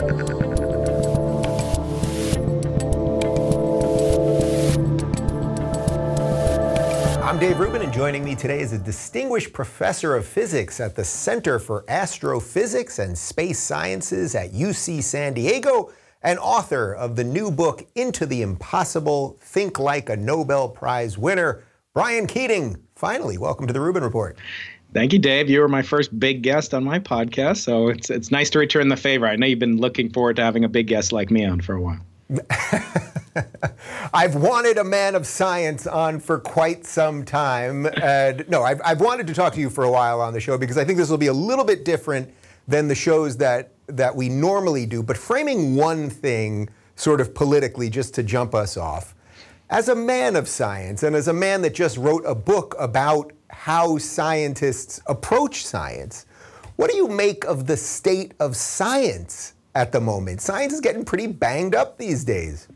[0.00, 0.08] I'm
[7.38, 11.58] Dave Rubin, and joining me today is a distinguished professor of physics at the Center
[11.58, 15.92] for Astrophysics and Space Sciences at UC San Diego
[16.22, 21.62] and author of the new book, Into the Impossible Think Like a Nobel Prize Winner,
[21.92, 22.82] Brian Keating.
[22.96, 24.38] Finally, welcome to the Rubin Report.
[24.92, 25.48] Thank you, Dave.
[25.48, 28.88] You were my first big guest on my podcast, so it's it's nice to return
[28.88, 29.26] the favor.
[29.26, 31.74] I know you've been looking forward to having a big guest like me on for
[31.74, 32.00] a while.
[34.12, 37.86] I've wanted a man of science on for quite some time.
[38.02, 40.58] And no, I've, I've wanted to talk to you for a while on the show
[40.58, 42.32] because I think this will be a little bit different
[42.68, 45.02] than the shows that, that we normally do.
[45.02, 49.14] But framing one thing sort of politically just to jump us off.
[49.68, 53.32] As a man of science and as a man that just wrote a book about
[53.52, 56.26] how scientists approach science,
[56.76, 60.40] what do you make of the state of science at the moment?
[60.40, 62.68] Science is getting pretty banged up these days.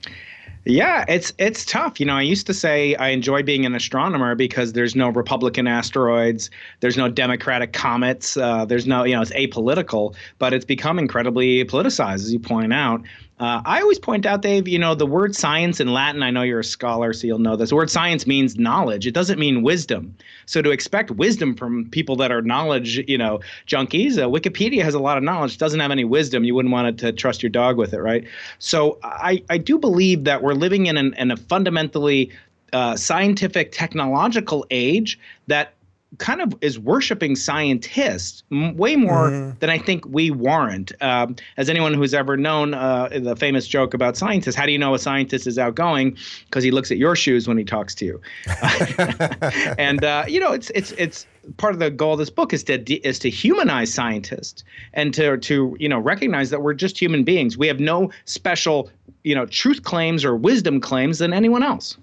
[0.66, 2.00] Yeah, it's it's tough.
[2.00, 5.66] You know, I used to say I enjoy being an astronomer because there's no Republican
[5.66, 6.48] asteroids,
[6.80, 11.64] there's no Democratic comets, uh, there's no, you know, it's apolitical, but it's become incredibly
[11.66, 13.02] politicized, as you point out.
[13.40, 16.42] Uh, I always point out, Dave, you know, the word science in Latin, I know
[16.42, 17.70] you're a scholar, so you'll know this.
[17.70, 19.08] The word science means knowledge.
[19.08, 20.14] It doesn't mean wisdom.
[20.46, 24.94] So to expect wisdom from people that are knowledge, you know, junkies, uh, Wikipedia has
[24.94, 26.44] a lot of knowledge, doesn't have any wisdom.
[26.44, 28.24] You wouldn't want to trust your dog with it, right?
[28.60, 32.30] So I, I do believe that we're living in, an, in a fundamentally
[32.72, 35.74] uh, scientific technological age that
[36.18, 39.58] kind of is worshiping scientists m- way more mm-hmm.
[39.58, 40.92] than I think we warrant.
[41.00, 44.78] Um, as anyone who's ever known uh, the famous joke about scientists, how do you
[44.78, 46.16] know a scientist is outgoing?
[46.46, 48.20] Because he looks at your shoes when he talks to you.
[49.78, 51.26] and uh, you know, it's it's it's
[51.56, 55.36] part of the goal of this book is to is to humanize scientists and to
[55.38, 57.58] to you know recognize that we're just human beings.
[57.58, 58.90] We have no special
[59.22, 61.96] you know truth claims or wisdom claims than anyone else.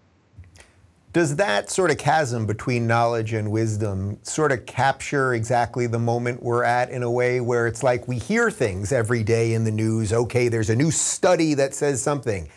[1.14, 6.42] Does that sort of chasm between knowledge and wisdom sort of capture exactly the moment
[6.42, 9.72] we're at in a way where it's like we hear things every day in the
[9.72, 10.14] news?
[10.14, 12.48] Okay, there's a new study that says something.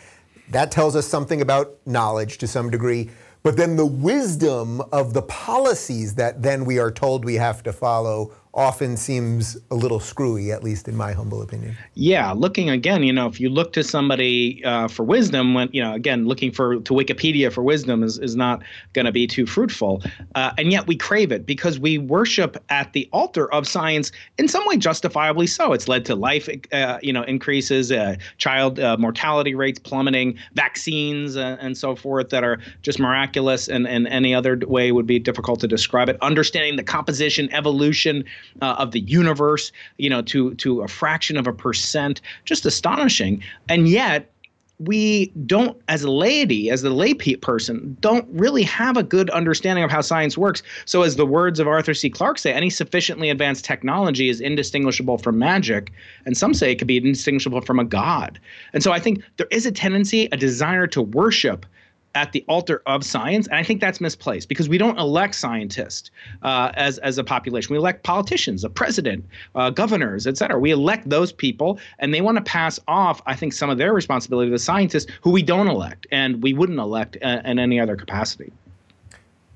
[0.51, 3.09] That tells us something about knowledge to some degree.
[3.43, 7.73] But then the wisdom of the policies that then we are told we have to
[7.73, 11.75] follow often seems a little screwy, at least in my humble opinion.
[11.93, 15.83] Yeah, looking again, you know, if you look to somebody uh, for wisdom, when you
[15.83, 19.45] know, again, looking for to Wikipedia for wisdom is is not going to be too
[19.45, 20.01] fruitful,
[20.35, 24.47] uh, and yet we crave it because we worship at the altar of science in
[24.47, 25.73] some way, justifiably so.
[25.73, 31.35] It's led to life, uh, you know, increases, uh, child uh, mortality rates plummeting, vaccines,
[31.35, 35.19] uh, and so forth that are just miraculous, and and any other way would be
[35.19, 36.17] difficult to describe it.
[36.21, 38.23] Understanding the composition, evolution
[38.61, 43.43] uh, of the universe, you know, to to a fraction of a percent, just astonishing.
[43.69, 44.31] And yet,
[44.79, 49.83] we don't, as a laity, as the lay person, don't really have a good understanding
[49.83, 50.63] of how science works.
[50.85, 52.09] So, as the words of Arthur C.
[52.09, 55.91] Clarke say, any sufficiently advanced technology is indistinguishable from magic,
[56.25, 58.39] and some say it could be indistinguishable from a god.
[58.73, 61.65] And so, I think there is a tendency, a desire to worship
[62.15, 66.09] at the altar of science, and I think that's misplaced because we don't elect scientists
[66.41, 67.73] uh, as as a population.
[67.73, 70.59] We elect politicians, a president, uh, governors, et cetera.
[70.59, 73.93] We elect those people, and they want to pass off, I think, some of their
[73.93, 77.79] responsibility to the scientists who we don't elect, and we wouldn't elect uh, in any
[77.79, 78.51] other capacity.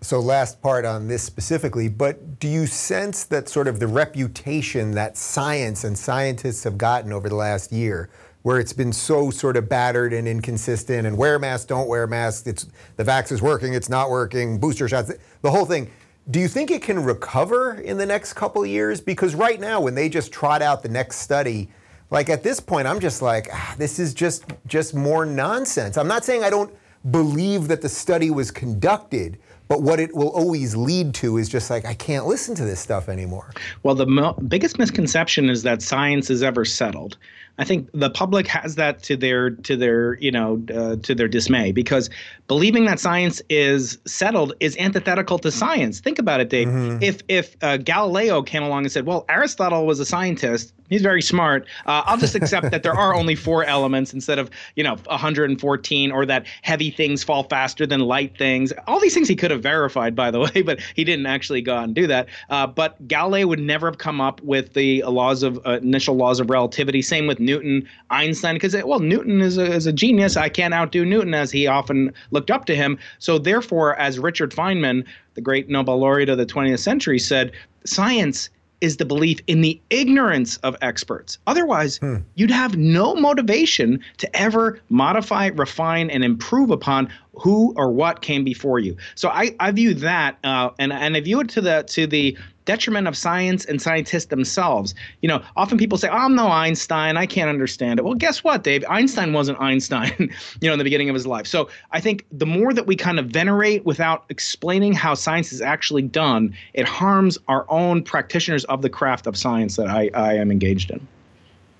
[0.01, 4.91] So, last part on this specifically, but do you sense that sort of the reputation
[4.91, 8.09] that science and scientists have gotten over the last year?
[8.43, 12.47] Where it's been so sort of battered and inconsistent and wear masks, don't wear masks,
[12.47, 15.11] it's the vax is working, it's not working, booster shots,
[15.41, 15.89] the whole thing.
[16.29, 19.01] Do you think it can recover in the next couple of years?
[19.01, 21.69] Because right now, when they just trot out the next study,
[22.11, 25.97] like at this point, I'm just like, ah, this is just just more nonsense.
[25.97, 26.73] I'm not saying I don't
[27.11, 31.69] believe that the study was conducted, but what it will always lead to is just
[31.69, 33.51] like I can't listen to this stuff anymore.
[33.83, 37.17] Well, the mo- biggest misconception is that science is ever settled.
[37.59, 41.27] I think the public has that to their to their you know uh, to their
[41.27, 42.09] dismay because
[42.47, 45.99] believing that science is settled is antithetical to science.
[45.99, 46.69] Think about it, Dave.
[46.69, 47.03] Mm-hmm.
[47.03, 51.21] If if uh, Galileo came along and said, "Well, Aristotle was a scientist," he's very
[51.21, 51.65] smart.
[51.85, 56.11] Uh, I'll just accept that there are only four elements instead of you know 114,
[56.11, 58.73] or that heavy things fall faster than light things.
[58.87, 61.75] All these things he could have verified, by the way, but he didn't actually go
[61.75, 62.27] out and do that.
[62.49, 66.39] Uh, but Galileo would never have come up with the laws of uh, inertial laws
[66.39, 67.01] of relativity.
[67.01, 70.37] Same with Newton, Einstein, because well, Newton is a, is a genius.
[70.37, 72.97] I can't outdo Newton, as he often looked up to him.
[73.19, 75.05] So therefore, as Richard Feynman,
[75.35, 77.51] the great Nobel laureate of the 20th century, said,
[77.85, 78.49] science
[78.81, 81.37] is the belief in the ignorance of experts.
[81.47, 82.17] Otherwise, hmm.
[82.35, 88.43] you'd have no motivation to ever modify, refine, and improve upon who or what came
[88.43, 88.95] before you.
[89.15, 92.37] So I, I view that, uh, and and I view it to the to the
[92.69, 94.93] detriment of science and scientists themselves.
[95.23, 97.17] You know, often people say, oh, "I'm no Einstein.
[97.17, 98.83] I can't understand it." Well, guess what, Dave?
[98.87, 100.13] Einstein wasn't Einstein.
[100.61, 101.47] you know, in the beginning of his life.
[101.47, 105.61] So I think the more that we kind of venerate without explaining how science is
[105.61, 110.35] actually done, it harms our own practitioners of the craft of science that I, I
[110.35, 111.07] am engaged in.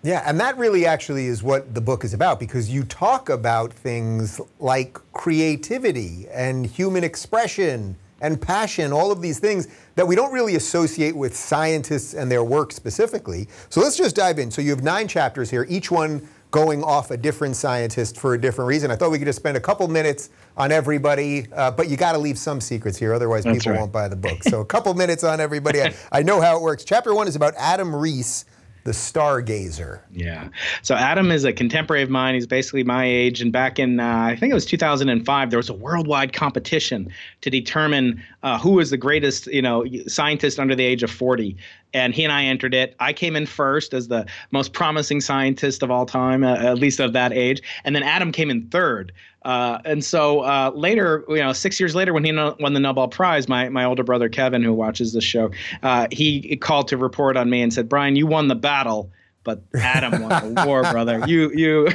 [0.02, 3.72] Yeah, and that really actually is what the book is about because you talk about
[3.72, 10.32] things like creativity and human expression and passion, all of these things that we don't
[10.32, 13.48] really associate with scientists and their work specifically.
[13.70, 14.52] So let's just dive in.
[14.52, 18.42] So you have nine chapters here, each one going off a different scientist for a
[18.42, 18.90] different reason.
[18.90, 22.14] I thought we could just spend a couple minutes on everybody, uh, but you got
[22.14, 23.80] to leave some secrets here, otherwise That's people right.
[23.80, 24.44] won't buy the book.
[24.44, 25.82] So a couple minutes on everybody.
[25.82, 26.84] I, I know how it works.
[26.84, 28.46] Chapter one is about Adam Riess
[28.84, 30.02] the stargazer.
[30.12, 30.50] Yeah.
[30.82, 32.34] So Adam is a contemporary of mine.
[32.34, 33.42] He's basically my age.
[33.42, 37.12] And back in, uh, I think it was 2005, there was a worldwide competition
[37.42, 41.58] to determine uh, who was the greatest, you know, scientist under the age of 40.
[41.94, 42.96] And he and I entered it.
[43.00, 47.00] I came in first as the most promising scientist of all time, uh, at least
[47.00, 47.62] of that age.
[47.84, 49.12] And then Adam came in third.
[49.44, 52.80] Uh, and so uh, later, you know, six years later, when he no- won the
[52.80, 55.52] Nobel Prize, my, my older brother Kevin, who watches the show,
[55.84, 59.10] uh, he called to report on me and said, "Brian, you won the battle."
[59.46, 61.24] But Adam won the war, brother.
[61.26, 61.88] You you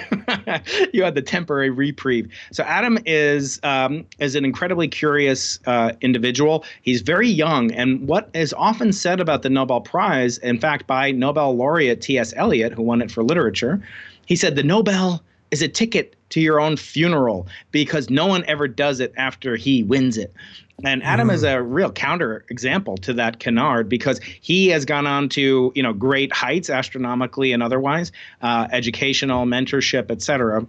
[0.94, 2.32] you had the temporary reprieve.
[2.50, 6.64] So Adam is um, is an incredibly curious uh, individual.
[6.82, 11.10] He's very young, and what is often said about the Nobel Prize, in fact, by
[11.10, 12.32] Nobel laureate T.S.
[12.34, 13.80] Eliot, who won it for literature,
[14.24, 18.66] he said the Nobel is a ticket to your own funeral because no one ever
[18.66, 20.34] does it after he wins it.
[20.82, 21.34] And Adam mm.
[21.34, 25.82] is a real counter example to that canard because he has gone on to you
[25.82, 28.10] know great heights astronomically and otherwise,
[28.42, 30.66] uh, educational mentorship, et cetera.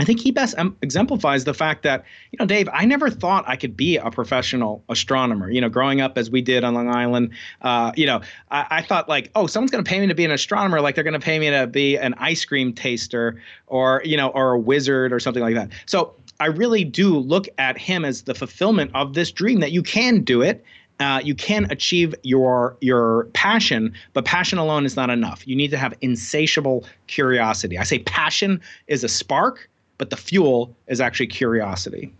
[0.00, 3.54] I think he best exemplifies the fact that, you know, Dave, I never thought I
[3.54, 5.50] could be a professional astronomer.
[5.50, 8.82] You know, growing up as we did on Long Island, uh, you know, I, I,
[8.82, 11.12] thought like, oh, someone's going to pay me to be an astronomer, like they're going
[11.12, 15.12] to pay me to be an ice cream taster or, you know, or a wizard
[15.12, 15.68] or something like that.
[15.84, 19.82] So I really do look at him as the fulfillment of this dream that you
[19.82, 20.64] can do it.
[20.98, 25.46] Uh, you can achieve your your passion, but passion alone is not enough.
[25.46, 27.78] You need to have insatiable curiosity.
[27.78, 29.69] I say passion is a spark
[30.00, 32.10] but the fuel is actually curiosity.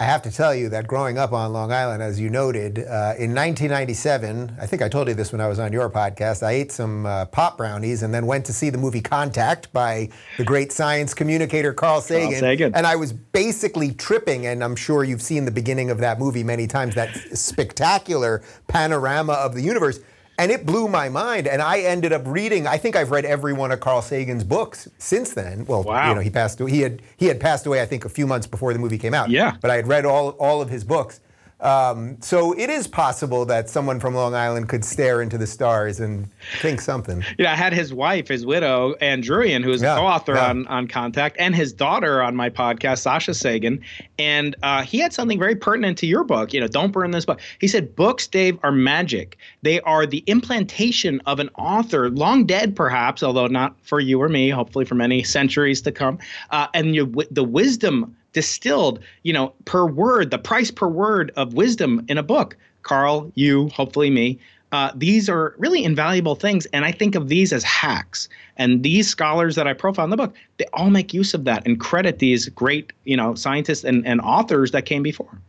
[0.00, 3.12] I have to tell you that growing up on Long Island, as you noted, uh,
[3.18, 6.52] in 1997, I think I told you this when I was on your podcast, I
[6.52, 10.08] ate some uh, pop brownies and then went to see the movie Contact by
[10.38, 12.30] the great science communicator Carl Sagan.
[12.30, 12.74] Carl Sagan.
[12.74, 16.44] And I was basically tripping, and I'm sure you've seen the beginning of that movie
[16.44, 20.00] many times, that spectacular panorama of the universe.
[20.38, 21.46] And it blew my mind.
[21.46, 24.88] And I ended up reading, I think I've read every one of Carl Sagan's books
[24.98, 25.64] since then.
[25.66, 26.08] Well, wow.
[26.08, 28.46] you know, he passed he had he had passed away, I think, a few months
[28.46, 29.30] before the movie came out.
[29.30, 29.56] Yeah.
[29.60, 31.20] But I had read all all of his books.
[31.60, 36.00] Um, so it is possible that someone from Long Island could stare into the stars
[36.00, 36.28] and
[36.60, 37.24] think something.
[37.38, 40.50] Yeah, I had his wife, his widow, Ann Druyan, who is yeah, a co-author yeah.
[40.50, 43.80] on, on Contact, and his daughter on my podcast, Sasha Sagan.
[44.18, 46.52] And uh, he had something very pertinent to your book.
[46.52, 47.40] You know, don't burn this book.
[47.58, 49.38] He said, books, Dave, are magic.
[49.62, 54.28] They are the implantation of an author, long dead perhaps, although not for you or
[54.28, 56.18] me, hopefully for many centuries to come.
[56.50, 61.54] Uh, and you, the wisdom distilled, you know, per word, the price per word of
[61.54, 62.54] wisdom in a book.
[62.82, 64.38] Carl, you, hopefully me.
[64.72, 68.28] Uh, these are really invaluable things, and I think of these as hacks.
[68.58, 71.66] And these scholars that I profile in the book, they all make use of that
[71.66, 75.40] and credit these great, you know, scientists and, and authors that came before.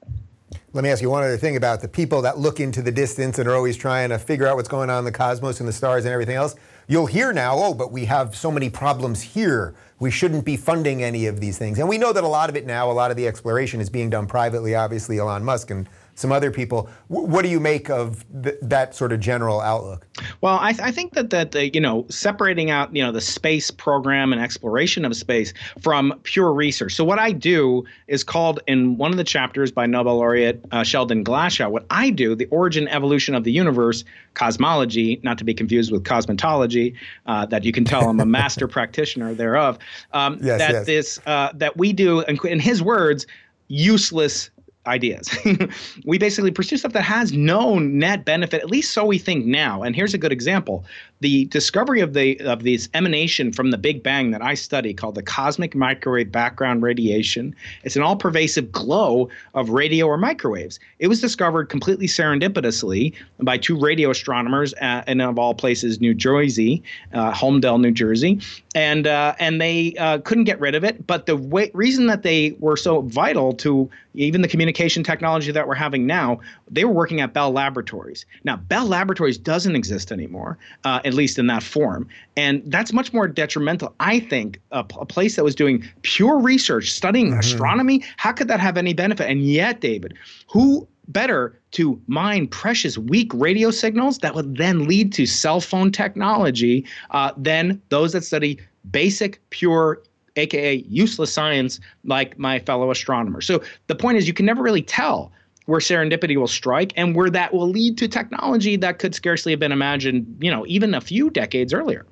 [0.72, 3.38] Let me ask you one other thing about the people that look into the distance
[3.38, 5.74] and are always trying to figure out what's going on in the cosmos and the
[5.74, 6.56] stars and everything else.
[6.88, 11.04] You'll hear now, oh, but we have so many problems here we shouldn't be funding
[11.04, 11.80] any of these things.
[11.80, 13.90] And we know that a lot of it now, a lot of the exploration is
[13.90, 16.90] being done privately, obviously, Elon Musk and some other people.
[17.10, 20.08] W- what do you make of th- that sort of general outlook?
[20.42, 23.22] Well, I, th- I think that that the, you know separating out you know the
[23.22, 26.94] space program and exploration of space from pure research.
[26.94, 30.84] So what I do is called in one of the chapters by Nobel laureate uh,
[30.84, 31.70] Sheldon Glashow.
[31.70, 34.04] What I do, the origin evolution of the universe,
[34.34, 36.96] cosmology, not to be confused with cosmetology.
[37.26, 39.78] Uh, that you can tell I'm a master practitioner thereof.
[40.14, 40.86] Um, yes, that yes.
[40.86, 43.26] this uh, that we do, in his words,
[43.68, 44.50] useless
[44.88, 45.30] ideas.
[46.06, 49.84] we basically pursue stuff that has no net benefit, at least so we think now.
[49.84, 50.86] And here's a good example
[51.20, 55.16] the discovery of the of this emanation from the Big Bang that I study called
[55.16, 57.56] the cosmic microwave background radiation.
[57.84, 60.80] It's an all-pervasive glow of radio or microwaves.
[61.00, 64.74] It was discovered completely serendipitously by two radio astronomers
[65.08, 66.84] in of all places, New Jersey,
[67.14, 68.40] uh, Holmdel, New Jersey,
[68.76, 71.08] and uh, and they uh, couldn't get rid of it.
[71.08, 75.68] But the way, reason that they were so vital to even the communication technology that
[75.68, 78.26] we're having now, they were working at Bell Laboratories.
[78.44, 82.08] Now, Bell Laboratories doesn't exist anymore, uh, at least in that form.
[82.36, 83.96] And that's much more detrimental.
[84.00, 87.40] I think a, a place that was doing pure research, studying mm-hmm.
[87.40, 89.30] astronomy, how could that have any benefit?
[89.30, 90.14] And yet, David,
[90.48, 95.92] who better to mine precious weak radio signals that would then lead to cell phone
[95.92, 98.60] technology uh, than those that study
[98.92, 100.02] basic, pure
[100.36, 103.46] aka useless science, like my fellow astronomers.
[103.46, 105.32] So the point is, you can never really tell
[105.68, 109.60] where serendipity will strike and where that will lead to technology that could scarcely have
[109.60, 112.06] been imagined, you know, even a few decades earlier.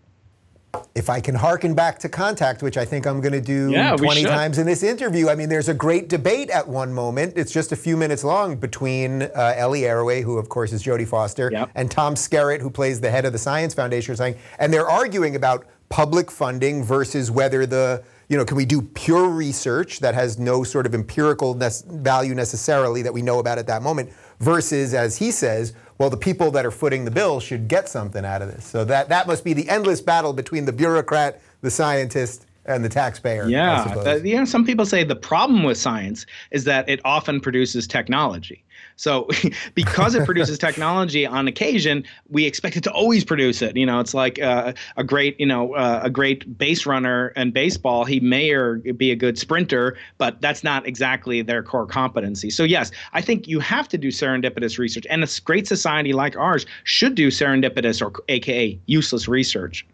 [0.93, 3.95] If I can harken back to contact, which I think I'm going to do yeah,
[3.95, 7.37] 20 times in this interview, I mean, there's a great debate at one moment.
[7.37, 11.07] It's just a few minutes long between uh, Ellie Arroway, who of course is Jodie
[11.07, 11.69] Foster, yep.
[11.75, 14.89] and Tom Skerritt, who plays the head of the Science Foundation, or something, and they're
[14.89, 20.15] arguing about public funding versus whether the you know, can we do pure research that
[20.15, 24.11] has no sort of empirical ne- value necessarily that we know about at that moment,
[24.39, 28.25] versus, as he says, well, the people that are footing the bill should get something
[28.25, 28.65] out of this.
[28.65, 32.89] So that that must be the endless battle between the bureaucrat, the scientist, and the
[32.89, 33.47] taxpayer.
[33.47, 37.39] Yeah, the, you know, some people say the problem with science is that it often
[37.39, 38.64] produces technology.
[38.95, 39.27] So
[39.75, 43.75] because it produces technology on occasion, we expect it to always produce it.
[43.75, 47.51] You know, it's like uh, a great, you know, uh, a great base runner in
[47.51, 48.05] baseball.
[48.05, 52.49] He may or be a good sprinter, but that's not exactly their core competency.
[52.49, 56.35] So yes, I think you have to do serendipitous research, and a great society like
[56.35, 59.85] ours should do serendipitous or AKA useless research.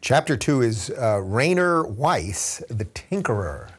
[0.00, 3.71] Chapter two is uh, Rainer Weiss, the Tinkerer.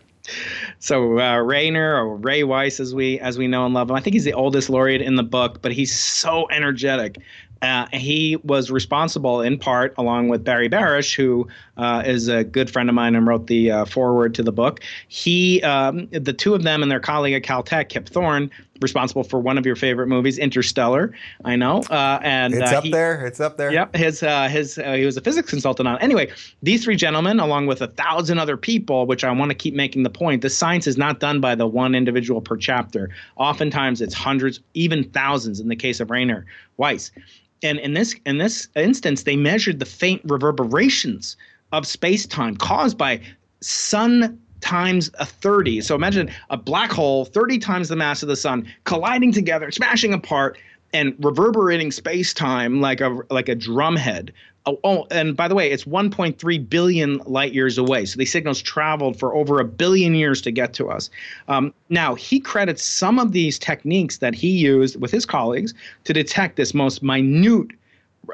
[0.80, 4.02] So uh, Rainer or Ray Weiss, as we as we know and love him, I
[4.02, 7.18] think he's the oldest laureate in the book, but he's so energetic.
[7.64, 12.70] Uh, he was responsible in part, along with Barry Barish, who uh, is a good
[12.70, 14.82] friend of mine and wrote the uh, foreword to the book.
[15.08, 18.52] He, um, the two of them and their colleague at Caltech, Kip Thorne,
[18.84, 21.12] responsible for one of your favorite movies, Interstellar.
[21.44, 23.26] I know, uh, and it's uh, up he, there.
[23.26, 23.72] It's up there.
[23.72, 25.98] Yep, his uh, his he was a physics consultant on.
[26.00, 29.74] Anyway, these three gentlemen, along with a thousand other people, which I want to keep
[29.74, 33.10] making the point, the science is not done by the one individual per chapter.
[33.38, 35.60] Oftentimes, it's hundreds, even thousands.
[35.60, 36.46] In the case of Rainer
[36.78, 37.12] Weiss
[37.64, 41.38] and in this in this instance, they measured the faint reverberations
[41.72, 43.20] of space time caused by
[43.62, 45.82] sun times a 30.
[45.82, 50.14] So imagine a black hole 30 times the mass of the sun colliding together, smashing
[50.14, 50.58] apart
[50.94, 54.32] and reverberating space time like a like a drumhead
[54.66, 58.06] Oh, oh, and by the way, it's 1.3 billion light years away.
[58.06, 61.10] So these signals traveled for over a billion years to get to us.
[61.50, 65.74] Um, now, he credits some of these techniques that he used with his colleagues
[66.06, 67.72] to detect this most minute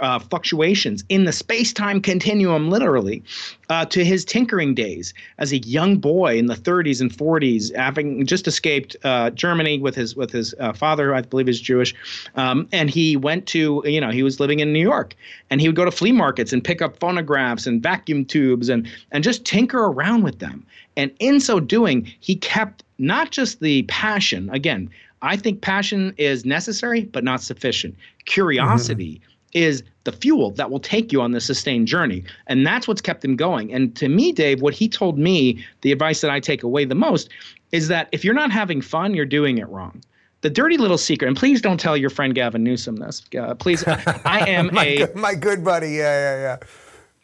[0.01, 3.24] uh, fluctuations in the space-time continuum, literally,
[3.69, 8.25] uh, to his tinkering days as a young boy in the 30s and 40s, having
[8.25, 11.96] just escaped uh, Germany with his with his uh, father, who I believe is Jewish,
[12.36, 15.15] um, and he went to you know he was living in New York,
[15.50, 18.88] and he would go to flea markets and pick up phonographs and vacuum tubes and
[19.12, 20.65] and just tinker around with them,
[20.98, 24.89] and in so doing, he kept not just the passion again.
[25.22, 27.96] I think passion is necessary, but not sufficient.
[28.25, 29.22] Curiosity.
[29.53, 32.24] Is the fuel that will take you on the sustained journey.
[32.48, 33.72] And that's what's kept him going.
[33.72, 36.96] And to me, Dave, what he told me, the advice that I take away the
[36.96, 37.29] most,
[37.72, 40.01] is that if you're not having fun, you're doing it wrong.
[40.41, 43.22] The dirty little secret, and please don't tell your friend Gavin Newsom this.
[43.38, 45.91] Uh, please, I am my, a my good buddy.
[45.91, 46.58] Yeah, yeah,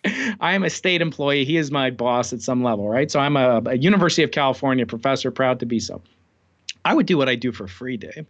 [0.06, 0.36] yeah.
[0.42, 1.46] I am a state employee.
[1.46, 3.10] He is my boss at some level, right?
[3.10, 6.02] So I'm a, a University of California professor, proud to be so.
[6.84, 8.28] I would do what I do for free, Dave.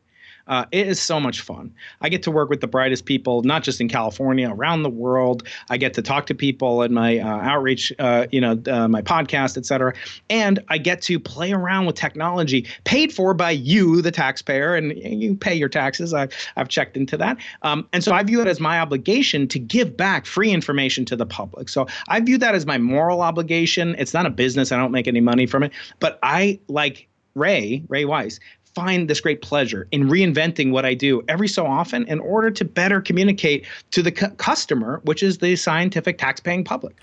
[0.47, 1.73] Uh, it is so much fun.
[2.01, 5.47] I get to work with the brightest people, not just in California, around the world.
[5.69, 9.01] I get to talk to people in my uh, outreach, uh, you know, uh, my
[9.01, 9.93] podcast, et cetera.
[10.29, 14.95] And I get to play around with technology paid for by you, the taxpayer, and
[14.97, 16.13] you pay your taxes.
[16.13, 17.37] I've, I've checked into that.
[17.63, 21.15] Um, and so I view it as my obligation to give back free information to
[21.15, 21.69] the public.
[21.69, 23.95] So I view that as my moral obligation.
[23.97, 24.71] It's not a business.
[24.71, 25.71] I don't make any money from it.
[25.99, 28.39] But I like Ray, Ray Weiss,
[28.75, 32.65] find this great pleasure in reinventing what I do every so often in order to
[32.65, 36.97] better communicate to the cu- customer, which is the scientific tax-paying public.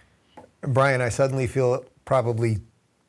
[0.61, 2.59] Brian, I suddenly feel probably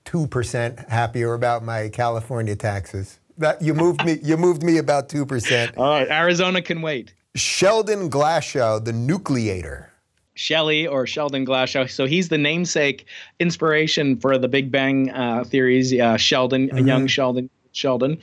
[0.06, 3.20] 2% happier about my California taxes.
[3.38, 5.78] That you moved me you moved me about 2%.
[5.78, 7.14] All right, Arizona can wait.
[7.36, 9.88] Sheldon Glashow, the nucleator.
[10.36, 11.90] Shelley or Sheldon Glashow.
[11.90, 13.06] So he's the namesake
[13.40, 15.94] inspiration for the Big Bang uh, theories.
[15.94, 16.88] Uh, Sheldon, mm-hmm.
[16.88, 17.50] young Sheldon.
[17.74, 18.18] Sheldon.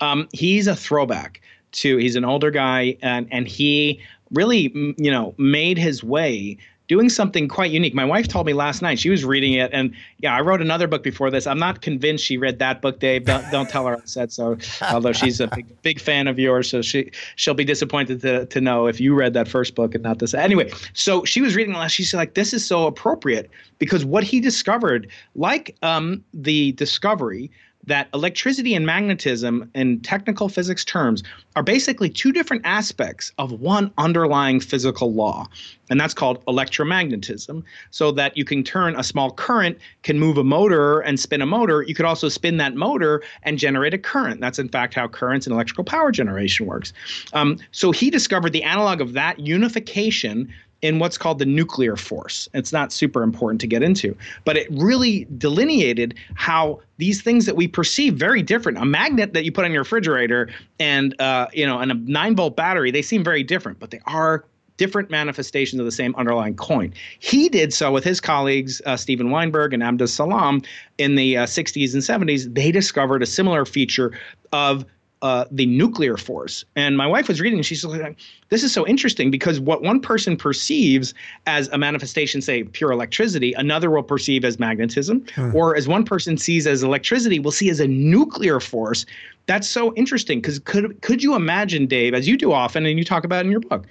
[0.00, 1.40] Um, he's a throwback
[1.72, 1.96] to.
[1.96, 4.00] He's an older guy, and and he
[4.32, 6.58] really, you know, made his way
[6.88, 7.94] doing something quite unique.
[7.94, 10.86] My wife told me last night she was reading it, and yeah, I wrote another
[10.86, 11.46] book before this.
[11.46, 13.24] I'm not convinced she read that book, Dave.
[13.24, 14.56] Don't, don't tell her I said so.
[14.92, 18.60] Although she's a big, big fan of yours, so she she'll be disappointed to to
[18.60, 20.34] know if you read that first book and not this.
[20.34, 21.92] Anyway, so she was reading last.
[21.92, 27.50] She's like, this is so appropriate because what he discovered, like um, the discovery
[27.86, 31.22] that electricity and magnetism, in technical physics terms,
[31.54, 35.46] are basically two different aspects of one underlying physical law.
[35.88, 37.62] And that's called electromagnetism.
[37.90, 41.46] So that you can turn a small current, can move a motor and spin a
[41.46, 41.82] motor.
[41.82, 44.40] You could also spin that motor and generate a current.
[44.40, 46.92] That's, in fact, how currents and electrical power generation works.
[47.32, 50.52] Um, so he discovered the analog of that unification
[50.82, 52.48] in what's called the nuclear force.
[52.54, 57.56] It's not super important to get into, but it really delineated how these things that
[57.56, 58.78] we perceive very different.
[58.78, 62.36] A magnet that you put on your refrigerator and uh, you know, and a nine
[62.36, 64.44] volt battery, they seem very different, but they are
[64.76, 66.92] different manifestations of the same underlying coin.
[67.18, 70.62] He did so with his colleagues, uh, Steven Weinberg and Abdus Salam,
[70.98, 72.52] in the uh, 60s and 70s.
[72.54, 74.12] They discovered a similar feature
[74.52, 74.84] of
[75.22, 76.64] uh, the nuclear force.
[76.74, 78.18] And my wife was reading, and she's like,
[78.50, 81.14] "This is so interesting because what one person perceives
[81.46, 85.54] as a manifestation, say pure electricity, another will perceive as magnetism, hmm.
[85.54, 89.06] or as one person sees as electricity, will see as a nuclear force.
[89.46, 93.04] That's so interesting because could could you imagine, Dave, as you do often, and you
[93.04, 93.86] talk about in your book,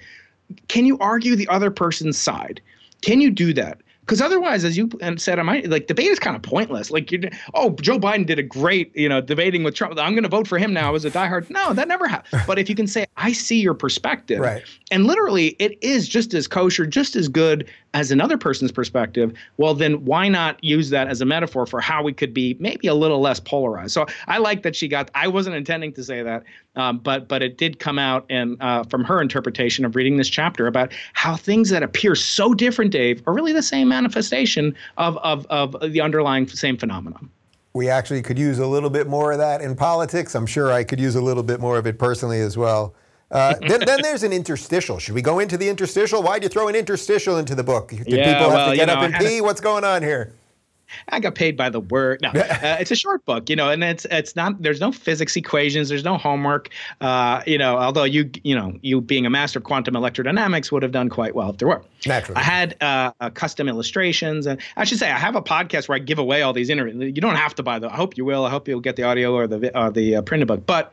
[0.68, 2.60] can you argue the other person's side?
[3.00, 3.80] Can you do that?
[4.06, 6.92] Because otherwise, as you said, I might like debate is kind of pointless.
[6.92, 9.98] Like you, oh, Joe Biden did a great, you know, debating with Trump.
[9.98, 11.50] I'm going to vote for him now as a diehard.
[11.50, 12.42] No, that never happened.
[12.46, 14.62] But if you can say, I see your perspective, right.
[14.92, 19.72] and literally it is just as kosher, just as good as another person's perspective, well,
[19.72, 22.94] then why not use that as a metaphor for how we could be maybe a
[22.94, 23.92] little less polarized?
[23.92, 25.10] So I like that she got.
[25.14, 26.44] I wasn't intending to say that,
[26.76, 30.28] um, but but it did come out and uh, from her interpretation of reading this
[30.28, 35.16] chapter about how things that appear so different, Dave, are really the same manifestation of
[35.18, 37.30] of of the underlying same phenomenon
[37.72, 40.34] we actually could use a little bit more of that in politics.
[40.34, 42.94] I'm sure I could use a little bit more of it personally as well.
[43.30, 44.98] Uh, then, then, there's an interstitial.
[44.98, 46.22] Should we go into the interstitial?
[46.22, 47.88] Why'd you throw an interstitial into the book?
[47.88, 49.40] Did yeah, people have well, to get up know, and pee?
[49.40, 50.32] What's going on here?
[51.08, 52.20] I got paid by the word.
[52.22, 54.62] No, uh, it's a short book, you know, and it's it's not.
[54.62, 55.88] There's no physics equations.
[55.88, 56.70] There's no homework.
[57.00, 60.82] Uh, you know, although you you know you being a master of quantum electrodynamics would
[60.82, 61.82] have done quite well if there were.
[62.06, 65.96] Naturally, I had uh, custom illustrations, and I should say I have a podcast where
[65.96, 67.14] I give away all these interviews.
[67.14, 67.92] You don't have to buy the.
[67.92, 68.44] I hope you will.
[68.44, 70.92] I hope you'll get the audio or the or the uh, printed book, but.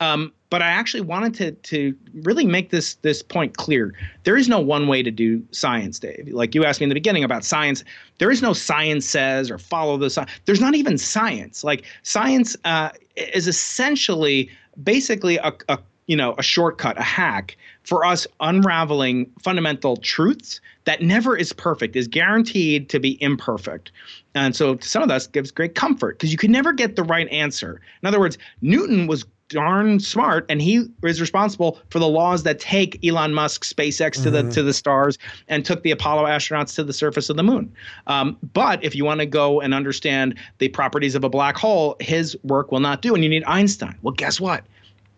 [0.00, 3.92] Um, but I actually wanted to to really make this this point clear.
[4.24, 6.28] There is no one way to do science, Dave.
[6.30, 7.82] Like you asked me in the beginning about science,
[8.18, 10.30] there is no science says or follow the science.
[10.44, 11.64] There's not even science.
[11.64, 14.48] Like science uh, is essentially
[14.82, 21.02] basically a, a you know a shortcut, a hack for us unraveling fundamental truths that
[21.02, 23.90] never is perfect, is guaranteed to be imperfect.
[24.34, 27.02] And so to some of us gives great comfort because you can never get the
[27.02, 27.80] right answer.
[28.02, 32.58] In other words, Newton was darn smart, and he is responsible for the laws that
[32.58, 34.48] take Elon Musk SpaceX to mm-hmm.
[34.48, 37.72] the to the stars and took the Apollo astronauts to the surface of the moon.
[38.06, 41.96] Um, but if you want to go and understand the properties of a black hole,
[42.00, 43.96] his work will not do, and you need Einstein.
[44.02, 44.64] Well, guess what?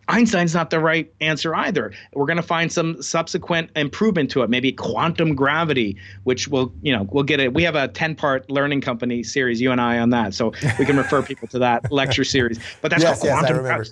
[0.09, 1.93] Einstein's not the right answer either.
[2.15, 6.93] We're going to find some subsequent improvement to it, maybe quantum gravity, which will, you
[6.93, 7.55] know, we'll get it.
[7.55, 10.33] We have a 10 part learning company series, you and I, on that.
[10.33, 12.61] So we can refer people to that lecture series.
[12.83, 13.91] But that's yes, quantum gravity.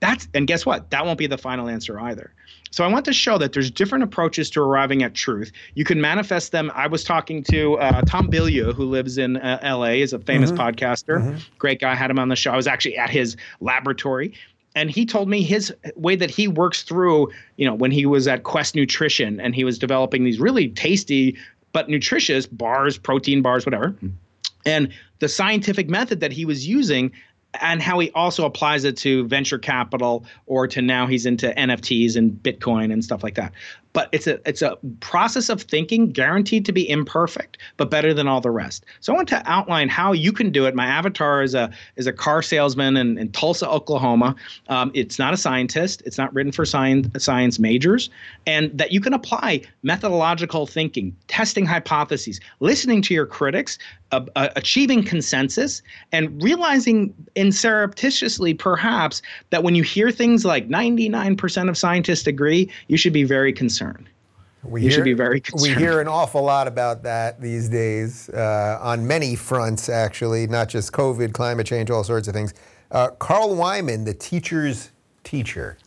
[0.00, 0.90] That's and guess what?
[0.90, 2.32] That won't be the final answer either.
[2.70, 5.50] So I want to show that there's different approaches to arriving at truth.
[5.74, 6.70] You can manifest them.
[6.74, 10.52] I was talking to uh, Tom Bilyeu, who lives in uh, L.A., is a famous
[10.52, 10.60] mm-hmm.
[10.60, 11.38] podcaster, mm-hmm.
[11.58, 11.94] great guy.
[11.94, 12.50] Had him on the show.
[12.50, 14.34] I was actually at his laboratory,
[14.74, 17.30] and he told me his way that he works through.
[17.56, 21.36] You know, when he was at Quest Nutrition and he was developing these really tasty
[21.72, 23.94] but nutritious bars, protein bars, whatever.
[24.66, 27.12] And the scientific method that he was using
[27.60, 32.16] and how he also applies it to venture capital or to now he's into NFTs
[32.16, 33.52] and Bitcoin and stuff like that.
[33.92, 38.28] But it's a it's a process of thinking guaranteed to be imperfect but better than
[38.28, 38.84] all the rest.
[39.00, 40.74] So i want to outline how you can do it.
[40.74, 44.36] My avatar is a is a car salesman in, in tulsa oklahoma.
[44.68, 46.02] Um, it's not a scientist.
[46.04, 48.10] It's not written for science science majors.
[48.46, 53.78] And that you can apply methodological thinking testing hypotheses listening to your critics
[54.12, 61.68] uh, achieving consensus and realizing in surreptitiously perhaps that when you hear things like 99%
[61.68, 64.08] of scientists agree you should be very concerned
[64.62, 65.76] We you hear, should be very concerned.
[65.76, 70.68] We hear an awful lot about that these days uh, on many fronts, actually, not
[70.68, 72.54] just COVID, climate change, all sorts of things.
[72.92, 74.92] Uh, Carl Wieman, the teacher's
[75.24, 75.78] teacher.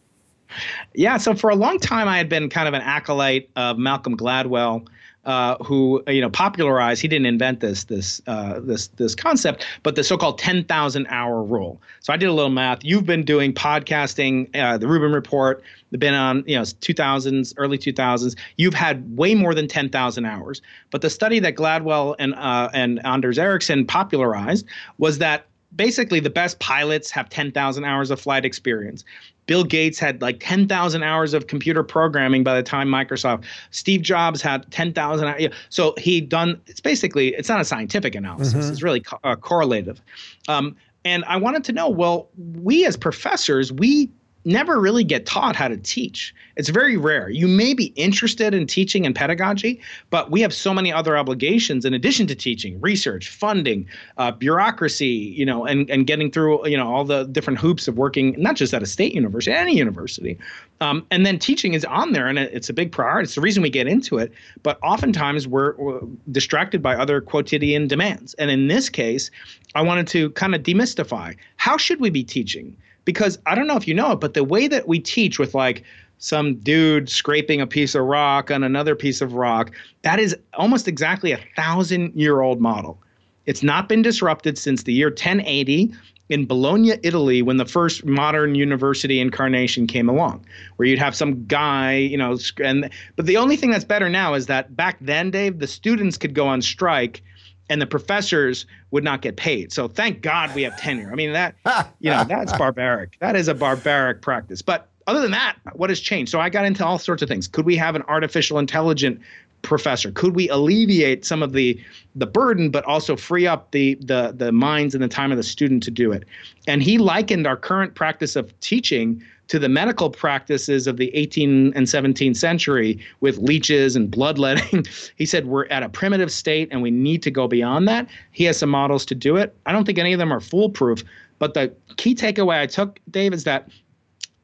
[0.93, 4.17] Yeah, so for a long time, I had been kind of an acolyte of Malcolm
[4.17, 4.87] Gladwell
[5.25, 7.01] uh, who you know popularized.
[7.01, 11.81] He didn't invent this this uh, this this concept, but the so-called 10,000 hour rule.
[11.99, 12.83] So I did a little math.
[12.83, 15.61] You've been doing podcasting, uh, the Rubin Report.
[15.91, 18.37] Been on you know 2000s, early 2000s.
[18.57, 20.61] You've had way more than 10,000 hours.
[20.91, 24.65] But the study that Gladwell and uh, and Anders Ericsson popularized
[24.99, 29.03] was that basically the best pilots have 10,000 hours of flight experience.
[29.49, 33.45] Bill Gates had like 10,000 hours of computer programming by the time Microsoft.
[33.71, 35.51] Steve Jobs had 10,000.
[35.69, 36.61] So he done.
[36.67, 38.53] It's basically it's not a scientific analysis.
[38.53, 38.71] Mm-hmm.
[38.71, 40.01] It's really co- uh, correlative.
[40.47, 41.89] Um, and I wanted to know.
[41.89, 42.29] Well,
[42.61, 44.11] we as professors, we
[44.45, 46.33] never really get taught how to teach.
[46.55, 47.29] It's very rare.
[47.29, 51.85] You may be interested in teaching and pedagogy, but we have so many other obligations
[51.85, 53.85] in addition to teaching, research, funding,
[54.17, 57.97] uh, bureaucracy, you know, and, and getting through, you know, all the different hoops of
[57.97, 60.37] working, not just at a state university, any university.
[60.81, 63.25] Um, and then teaching is on there and it's a big priority.
[63.25, 64.31] It's the reason we get into it.
[64.63, 68.33] But oftentimes we're, we're distracted by other quotidian demands.
[68.35, 69.31] And in this case,
[69.75, 72.75] I wanted to kind of demystify how should we be teaching?
[73.09, 75.55] Because I don't know if you know it, but the way that we teach with
[75.55, 75.83] like
[76.19, 79.71] some dude scraping a piece of rock on another piece of rock,
[80.03, 83.01] that is almost exactly a thousand year old model.
[83.47, 85.91] It's not been disrupted since the year 1080
[86.29, 90.45] in Bologna, Italy, when the first modern university incarnation came along,
[90.75, 94.35] where you'd have some guy, you know, and but the only thing that's better now
[94.35, 97.23] is that back then, Dave, the students could go on strike
[97.69, 99.71] and the professors would not get paid.
[99.71, 101.11] So thank God we have tenure.
[101.11, 101.55] I mean that
[101.99, 103.17] you know that's barbaric.
[103.19, 104.61] That is a barbaric practice.
[104.61, 106.31] But other than that, what has changed?
[106.31, 107.47] So I got into all sorts of things.
[107.47, 109.19] Could we have an artificial intelligent
[109.61, 110.11] professor?
[110.11, 111.79] Could we alleviate some of the
[112.15, 115.43] the burden, but also free up the the the minds and the time of the
[115.43, 116.25] student to do it?
[116.67, 121.73] And he likened our current practice of teaching to the medical practices of the 18th
[121.75, 124.85] and 17th century with leeches and bloodletting.
[125.17, 128.07] he said we're at a primitive state and we need to go beyond that.
[128.31, 129.55] He has some models to do it.
[129.65, 131.03] I don't think any of them are foolproof,
[131.39, 133.69] but the key takeaway I took, Dave, is that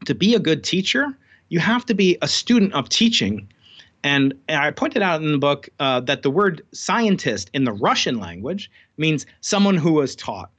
[0.06, 1.16] to be a good teacher,
[1.50, 3.48] you have to be a student of teaching.
[4.04, 8.20] And I pointed out in the book uh, that the word scientist in the Russian
[8.20, 10.50] language means someone who was taught.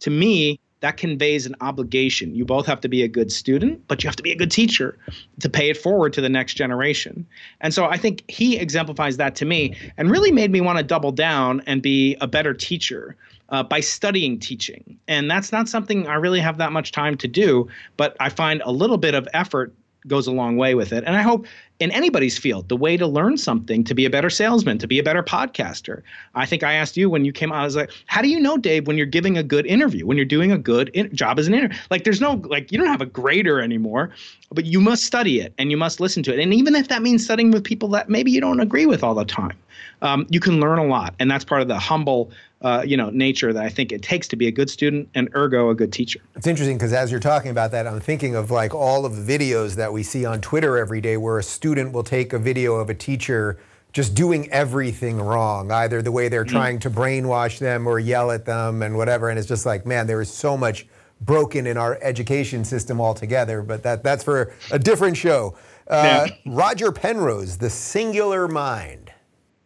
[0.00, 2.34] To me, that conveys an obligation.
[2.34, 4.50] You both have to be a good student, but you have to be a good
[4.50, 4.98] teacher
[5.40, 7.26] to pay it forward to the next generation.
[7.60, 10.84] And so I think he exemplifies that to me and really made me want to
[10.84, 13.16] double down and be a better teacher.
[13.48, 14.98] Uh, by studying teaching.
[15.06, 18.60] And that's not something I really have that much time to do, but I find
[18.64, 19.72] a little bit of effort
[20.06, 21.04] goes a long way with it.
[21.06, 21.46] And I hope
[21.78, 24.98] in anybody's field, the way to learn something, to be a better salesman, to be
[24.98, 26.02] a better podcaster.
[26.34, 28.40] I think I asked you when you came out, I was like, how do you
[28.40, 31.38] know, Dave, when you're giving a good interview, when you're doing a good in- job
[31.38, 31.78] as an interview?
[31.90, 34.10] Like, there's no, like, you don't have a grader anymore,
[34.50, 36.40] but you must study it and you must listen to it.
[36.40, 39.14] And even if that means studying with people that maybe you don't agree with all
[39.14, 39.56] the time,
[40.00, 41.14] um, you can learn a lot.
[41.18, 42.30] And that's part of the humble
[42.62, 45.28] uh, you know nature that I think it takes to be a good student and
[45.34, 46.20] ergo a good teacher.
[46.34, 49.38] It's interesting because as you're talking about that, I'm thinking of like all of the
[49.38, 52.76] videos that we see on Twitter every day, where a student will take a video
[52.76, 53.58] of a teacher
[53.92, 56.56] just doing everything wrong, either the way they're mm-hmm.
[56.56, 59.30] trying to brainwash them or yell at them and whatever.
[59.30, 60.86] And it's just like, man, there is so much
[61.22, 63.62] broken in our education system altogether.
[63.62, 65.56] But that that's for a different show.
[65.88, 66.54] Uh, yeah.
[66.54, 69.10] Roger Penrose, The Singular Mind.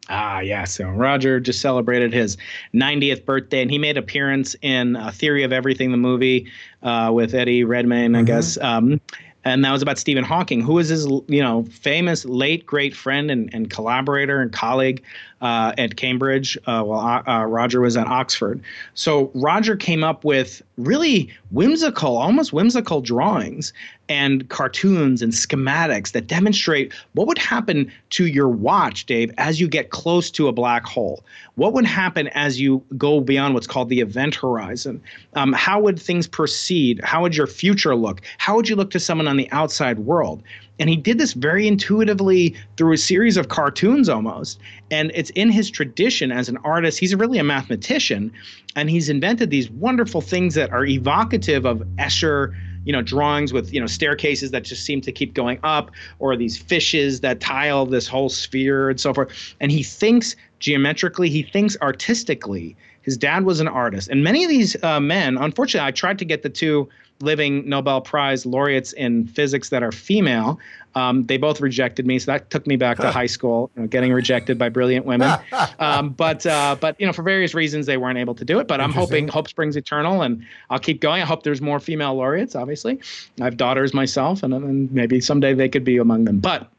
[0.08, 0.64] Ah, yeah.
[0.64, 2.38] So Roger just celebrated his
[2.72, 6.50] 90th birthday, and he made appearance in uh, Theory of Everything, the movie
[6.82, 8.20] uh, with Eddie Redmayne, mm-hmm.
[8.20, 8.56] I guess.
[8.58, 9.00] Um,
[9.44, 13.30] and that was about Stephen Hawking, who was his, you know, famous late great friend
[13.30, 15.02] and, and collaborator and colleague
[15.40, 18.62] uh, at Cambridge uh, while uh, Roger was at Oxford.
[18.94, 23.72] So Roger came up with really whimsical, almost whimsical drawings
[24.08, 29.68] and cartoons and schematics that demonstrate what would happen to your watch, Dave, as you
[29.68, 31.24] get close to a black hole.
[31.54, 35.00] What would happen as you go beyond what's called the event horizon?
[35.34, 37.00] Um, how would things proceed?
[37.04, 38.20] How would your future look?
[38.38, 40.42] How would you look to someone on the outside world?
[40.80, 44.58] And he did this very intuitively through a series of cartoons almost.
[44.90, 46.98] And it's in his tradition as an artist.
[46.98, 48.32] He's really a mathematician.
[48.74, 53.74] And he's invented these wonderful things that are evocative of Escher you know drawings with
[53.74, 57.84] you know staircases that just seem to keep going up or these fishes that tile
[57.84, 63.44] this whole sphere and so forth and he thinks geometrically he thinks artistically His dad
[63.44, 66.50] was an artist, and many of these uh, men, unfortunately, I tried to get the
[66.50, 66.88] two
[67.20, 70.58] living Nobel Prize laureates in physics that are female.
[70.94, 73.88] Um, they both rejected me, so that took me back to high school, you know,
[73.88, 75.38] getting rejected by brilliant women.
[75.78, 78.68] Um, but uh, but you know, for various reasons, they weren't able to do it.
[78.68, 81.22] But I'm hoping hope springs eternal, and I'll keep going.
[81.22, 82.54] I hope there's more female laureates.
[82.54, 83.00] Obviously,
[83.40, 86.38] I have daughters myself, and, and maybe someday they could be among them.
[86.38, 86.70] But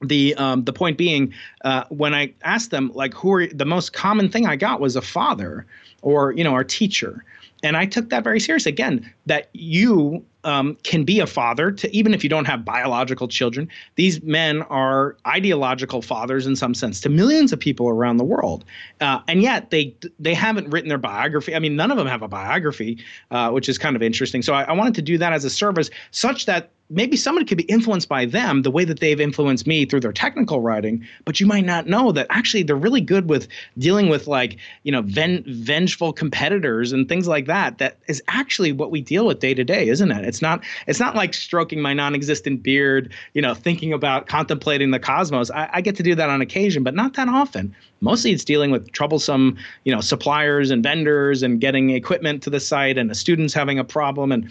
[0.00, 1.34] the um, the point being,
[1.64, 4.96] uh, when I asked them like who are the most common thing I got was
[4.96, 5.66] a father
[6.02, 7.24] or you know our teacher
[7.62, 8.70] and I took that very seriously.
[8.70, 13.26] Again, that you um, can be a father to even if you don't have biological
[13.28, 13.68] children.
[13.96, 18.64] These men are ideological fathers in some sense to millions of people around the world,
[19.00, 21.54] uh, and yet they they haven't written their biography.
[21.54, 22.98] I mean, none of them have a biography,
[23.30, 24.42] uh, which is kind of interesting.
[24.42, 27.58] So I, I wanted to do that as a service, such that maybe somebody could
[27.58, 31.38] be influenced by them the way that they've influenced me through their technical writing but
[31.38, 33.46] you might not know that actually they're really good with
[33.76, 38.72] dealing with like you know ven- vengeful competitors and things like that that is actually
[38.72, 40.24] what we deal with day to day isn't it?
[40.24, 44.98] It's not it's not like stroking my non-existent beard you know thinking about contemplating the
[44.98, 45.50] cosmos.
[45.50, 47.74] I, I get to do that on occasion but not that often.
[48.00, 52.60] Mostly it's dealing with troublesome you know suppliers and vendors and getting equipment to the
[52.60, 54.50] site and the students having a problem and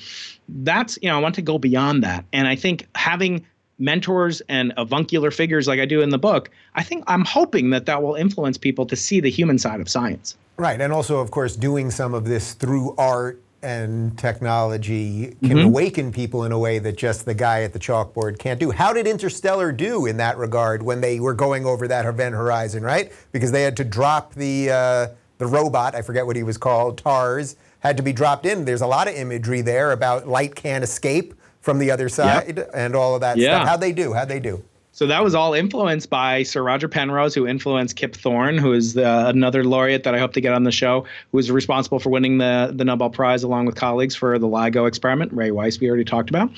[0.49, 3.45] that's you know i want to go beyond that and i think having
[3.79, 7.85] mentors and avuncular figures like i do in the book i think i'm hoping that
[7.85, 11.31] that will influence people to see the human side of science right and also of
[11.31, 15.67] course doing some of this through art and technology can mm-hmm.
[15.67, 18.69] awaken people in a way that just the guy at the chalkboard can't do.
[18.69, 22.83] How did Interstellar do in that regard when they were going over that event horizon,
[22.83, 23.11] right?
[23.31, 25.07] Because they had to drop the uh,
[25.37, 28.65] the robot, I forget what he was called, TARS, had to be dropped in.
[28.65, 32.69] There's a lot of imagery there about light can't escape from the other side yep.
[32.73, 33.57] and all of that yeah.
[33.57, 33.67] stuff.
[33.67, 34.13] How'd they do?
[34.13, 34.63] How'd they do?
[34.97, 38.95] So that was all influenced by Sir Roger Penrose, who influenced Kip Thorne, who is
[38.95, 42.09] the, another laureate that I hope to get on the show, who was responsible for
[42.09, 45.31] winning the, the Nobel Prize along with colleagues for the LIGO experiment.
[45.33, 46.49] Ray Weiss, we already talked about.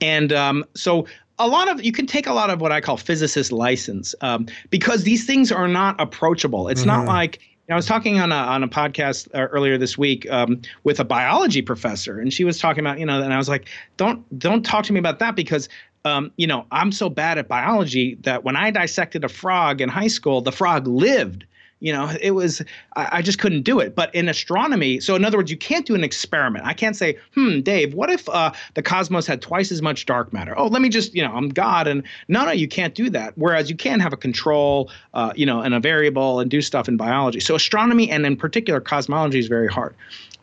[0.00, 1.06] And um, so
[1.40, 4.46] a lot of you can take a lot of what I call physicist license um,
[4.70, 6.68] because these things are not approachable.
[6.68, 6.88] It's mm-hmm.
[6.88, 10.62] not like I was talking on a on a podcast uh, earlier this week um,
[10.84, 13.68] with a biology professor, and she was talking about you know, and I was like,
[13.98, 15.68] don't don't talk to me about that because
[16.06, 19.90] um, you know I'm so bad at biology that when I dissected a frog in
[19.90, 21.44] high school, the frog lived.
[21.80, 22.60] You know, it was,
[22.96, 23.94] I, I, just couldn't do it.
[23.94, 26.66] But in astronomy, so in other words, you can't do an experiment.
[26.66, 30.32] I can't say, hmm, Dave, what if uh, the cosmos had twice as much dark
[30.32, 30.58] matter?
[30.58, 31.86] Oh, let me just, you know, I'm God.
[31.86, 33.32] And no, no, you can't do that.
[33.36, 36.88] Whereas you can have a control, uh, you know, and a variable and do stuff
[36.88, 37.40] in biology.
[37.40, 39.94] So astronomy and in particular cosmology is very hard.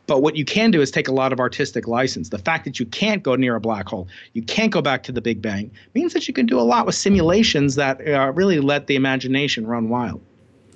[0.08, 2.30] But what you can do is take a lot of artistic license.
[2.30, 5.12] The fact that you can't go near a black hole, you can't go back to
[5.12, 8.60] the Big Bang, means that you can do a lot with simulations that uh, really
[8.60, 10.22] let the imagination run wild.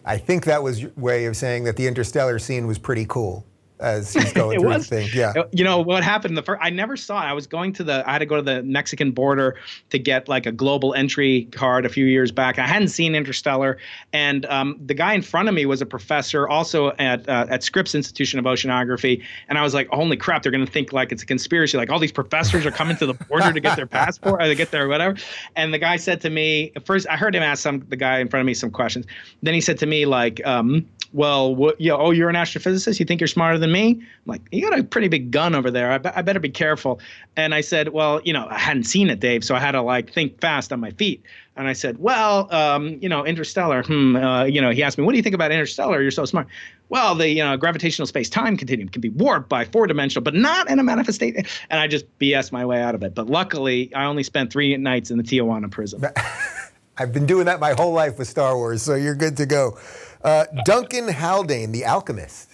[0.10, 3.46] I think that was your way of saying that the interstellar scene was pretty cool
[3.80, 5.10] as he's going through was, the thing.
[5.14, 5.34] Yeah.
[5.52, 6.38] You know what happened?
[6.38, 7.26] The first I never saw it.
[7.26, 9.56] I was going to the I had to go to the Mexican border
[9.90, 12.60] to get like a global entry card a few years back.
[12.60, 13.78] I hadn't seen Interstellar,
[14.14, 17.64] and um, the guy in front of me was a professor also at uh, at
[17.64, 21.12] Scripps Institution of Oceanography, and I was like, holy crap, they're going to think like
[21.12, 21.78] it's a conspiracy.
[21.78, 24.56] Like all these professors are coming to the border to get their passport or to
[24.56, 25.18] get their whatever.
[25.56, 28.28] And the guy said to me first, I heard him ask some the guy in
[28.28, 29.06] front of me some questions.
[29.42, 30.46] Then he said to me like.
[30.46, 33.00] Um, well, what, you know, oh, you're an astrophysicist.
[33.00, 33.92] You think you're smarter than me?
[33.92, 35.92] I'm like, you got a pretty big gun over there.
[35.92, 37.00] I, be- I better be careful.
[37.36, 39.82] And I said, well, you know, I hadn't seen it, Dave, so I had to
[39.82, 41.24] like think fast on my feet.
[41.56, 43.84] And I said, well, um, you know, Interstellar.
[43.84, 44.16] Hmm.
[44.16, 46.02] Uh, you know, he asked me, what do you think about Interstellar?
[46.02, 46.48] You're so smart.
[46.90, 50.80] Well, the you know gravitational space-time continuum can be warped by four-dimensional, but not in
[50.80, 51.44] a manifestation.
[51.70, 53.14] And I just BS my way out of it.
[53.14, 56.04] But luckily, I only spent three nights in the Tijuana prison.
[56.98, 59.78] I've been doing that my whole life with Star Wars, so you're good to go.
[60.22, 62.50] Uh, Duncan Haldane, the alchemist.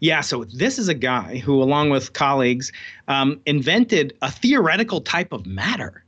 [0.00, 2.72] Yeah, so this is a guy who, along with colleagues,
[3.08, 6.04] um, invented a theoretical type of matter,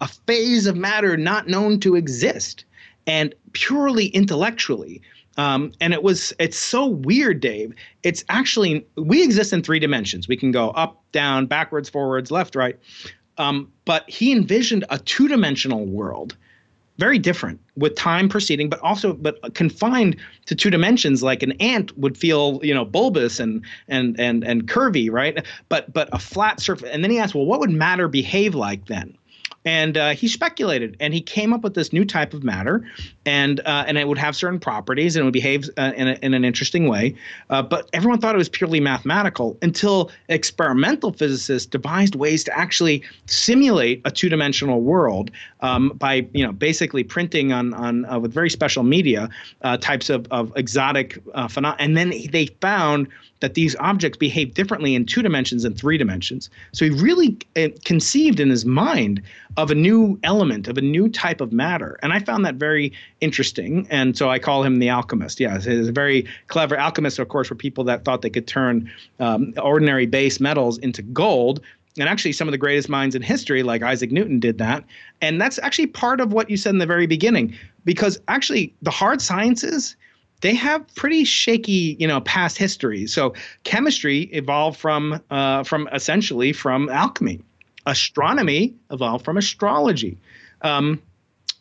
[0.00, 2.64] a phase of matter not known to exist,
[3.06, 5.02] and purely intellectually.
[5.36, 7.74] Um, and it was it's so weird, Dave.
[8.02, 10.28] It's actually we exist in three dimensions.
[10.28, 12.78] We can go up, down, backwards, forwards, left, right.
[13.36, 16.36] Um, but he envisioned a two-dimensional world
[16.98, 21.96] very different with time proceeding but also but confined to two dimensions like an ant
[21.98, 25.44] would feel you know bulbous and and and and curvy right?
[25.68, 26.90] But but a flat surface.
[26.92, 29.16] And then he asked well what would matter behave like then
[29.64, 32.86] and uh, he speculated and he came up with this new type of matter
[33.24, 36.18] and uh, and it would have certain properties and it would behave uh, in, a,
[36.22, 37.14] in an interesting way.
[37.50, 43.02] Uh, but everyone thought it was purely mathematical until experimental physicists devised ways to actually
[43.26, 48.50] simulate a two-dimensional world um, by you know basically printing on on uh, with very
[48.50, 49.28] special media
[49.62, 53.08] uh, types of, of exotic phenomena and then they found
[53.44, 56.48] that these objects behave differently in two dimensions and three dimensions.
[56.72, 59.20] So he really uh, conceived in his mind
[59.58, 61.98] of a new element, of a new type of matter.
[62.02, 63.86] And I found that very interesting.
[63.90, 65.40] And so I call him the alchemist.
[65.40, 68.90] Yes, he's a very clever alchemist, of course, were people that thought they could turn
[69.20, 71.60] um, ordinary base metals into gold.
[71.98, 74.84] And actually, some of the greatest minds in history, like Isaac Newton, did that.
[75.20, 77.54] And that's actually part of what you said in the very beginning,
[77.84, 79.96] because actually, the hard sciences,
[80.44, 83.06] they have pretty shaky, you know, past history.
[83.06, 87.40] So chemistry evolved from uh, from essentially from alchemy.
[87.86, 90.18] Astronomy evolved from astrology.
[90.60, 91.00] Um,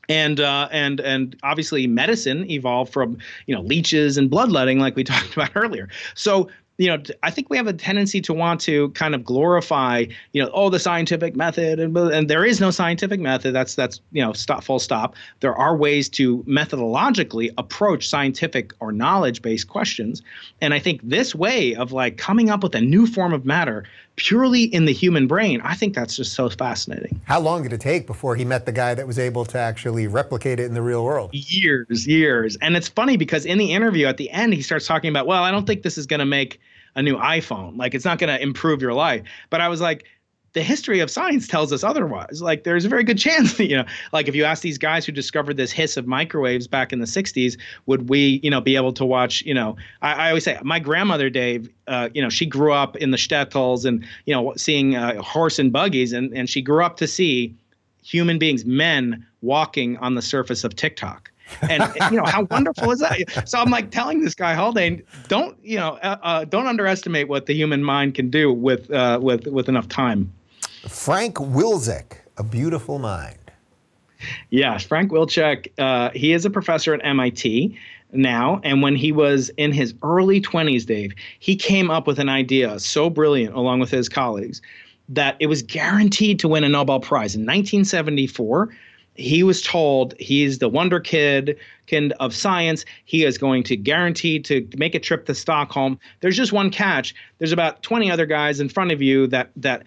[0.10, 5.04] and uh, and and obviously medicine evolved from you know leeches and bloodletting like we
[5.14, 5.88] talked about earlier.
[6.14, 10.06] So you know, I think we have a tendency to want to kind of glorify,
[10.32, 13.54] you know, oh, the scientific method, and, and there is no scientific method.
[13.54, 15.16] That's that's you know, stop, full stop.
[15.42, 20.24] There are ways to methodologically approach scientific or knowledge-based questions,
[20.62, 23.84] and I think this way of like coming up with a new form of matter
[24.16, 27.20] purely in the human brain, I think that's just so fascinating.
[27.26, 30.08] How long did it take before he met the guy that was able to actually
[30.08, 31.32] replicate it in the real world?
[31.34, 35.10] Years, years, and it's funny because in the interview at the end, he starts talking
[35.10, 36.60] about, well, I don't think this is going to make
[36.96, 37.78] a new iPhone.
[37.78, 39.24] Like it's not going to improve your life.
[39.50, 40.06] But I was like,
[40.54, 42.42] the history of science tells us otherwise.
[42.42, 45.06] Like there's a very good chance that, you know, like if you ask these guys
[45.06, 48.76] who discovered this hiss of microwaves back in the 60s, would we, you know, be
[48.76, 52.30] able to watch, you know, I, I always say my grandmother, Dave, uh, you know,
[52.30, 56.34] she grew up in the shtetls and, you know, seeing uh, horse and buggies and,
[56.34, 57.56] and she grew up to see
[58.04, 61.32] human beings, men walking on the surface of TikTok.
[61.62, 63.48] And you know how wonderful is that?
[63.48, 67.48] So i'm like telling this guy haldane don't you know uh, uh, don't underestimate what
[67.48, 70.32] the human mind can do with uh, with with enough time
[70.88, 73.52] frank wilczek a beautiful mind.
[74.50, 77.74] Yes frank wilczek uh, he is a professor at mit
[78.12, 82.30] now and when he was in his early 20s dave he came up with an
[82.30, 84.62] idea so brilliant along with his colleagues
[85.10, 87.36] that it was guaranteed to win a nobel prize.
[87.36, 88.70] In 1974
[89.16, 91.60] he was told he's the wonder kid
[92.20, 92.86] of science.
[93.06, 96.00] He is going to guarantee to make a trip to stockholm.
[96.22, 97.14] There's just one catch.
[97.38, 99.84] There's about 20 other guys in front of you that that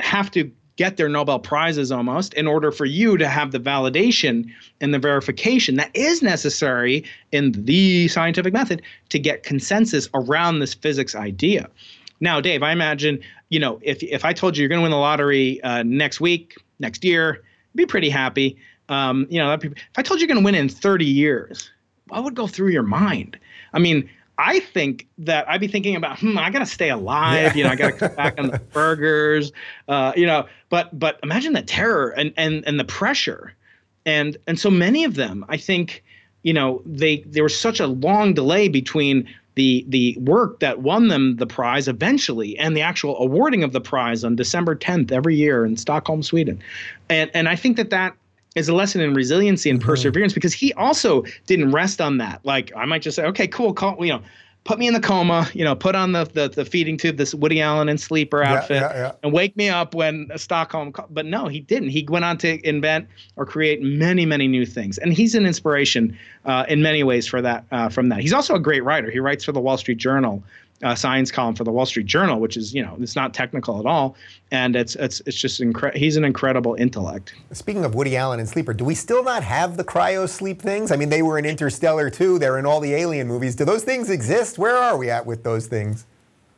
[0.00, 4.50] have to get their nobel prizes almost in order for you to have the validation
[4.80, 10.72] and the verification that is necessary in the scientific method to get consensus around this
[10.72, 11.68] physics idea
[12.20, 14.90] now dave i imagine you know if, if i told you you're going to win
[14.90, 17.42] the lottery uh, next week next year
[17.74, 18.56] be pretty happy.
[18.88, 19.64] Um, you know, if
[19.96, 21.70] I told you you're going to win in 30 years,
[22.08, 23.38] what would go through your mind?
[23.72, 24.08] I mean,
[24.40, 27.54] I think that I'd be thinking about, hmm, I got to stay alive.
[27.54, 27.54] Yeah.
[27.54, 29.52] You know, I got to cut back on the burgers.
[29.86, 33.54] Uh, you know, but but imagine the terror and and and the pressure,
[34.06, 36.02] and and so many of them, I think,
[36.42, 41.08] you know, they there was such a long delay between the the work that won
[41.08, 45.36] them the prize eventually and the actual awarding of the prize on December 10th every
[45.36, 46.58] year in Stockholm, Sweden.
[47.10, 48.16] And and I think that that
[48.56, 49.88] is a lesson in resiliency and mm-hmm.
[49.88, 52.40] perseverance because he also didn't rest on that.
[52.44, 54.22] Like I might just say, okay, cool, call, you know,
[54.64, 57.34] put me in the coma, you know, put on the the, the feeding tube, this
[57.34, 59.12] Woody Allen and sleeper outfit, yeah, yeah, yeah.
[59.22, 60.92] and wake me up when Stockholm.
[61.10, 61.90] But no, he didn't.
[61.90, 66.16] He went on to invent or create many many new things, and he's an inspiration
[66.44, 67.64] uh, in many ways for that.
[67.70, 69.10] Uh, from that, he's also a great writer.
[69.10, 70.42] He writes for the Wall Street Journal
[70.82, 73.78] uh, science column for the Wall Street Journal, which is you know it's not technical
[73.78, 74.16] at all,
[74.50, 75.98] and it's it's it's just incredible.
[75.98, 77.34] He's an incredible intellect.
[77.52, 80.90] Speaking of Woody Allen and sleeper, do we still not have the cryo sleep things?
[80.90, 82.38] I mean, they were in Interstellar too.
[82.38, 83.54] They're in all the Alien movies.
[83.54, 84.58] Do those things exist?
[84.58, 86.06] Where are we at with those things?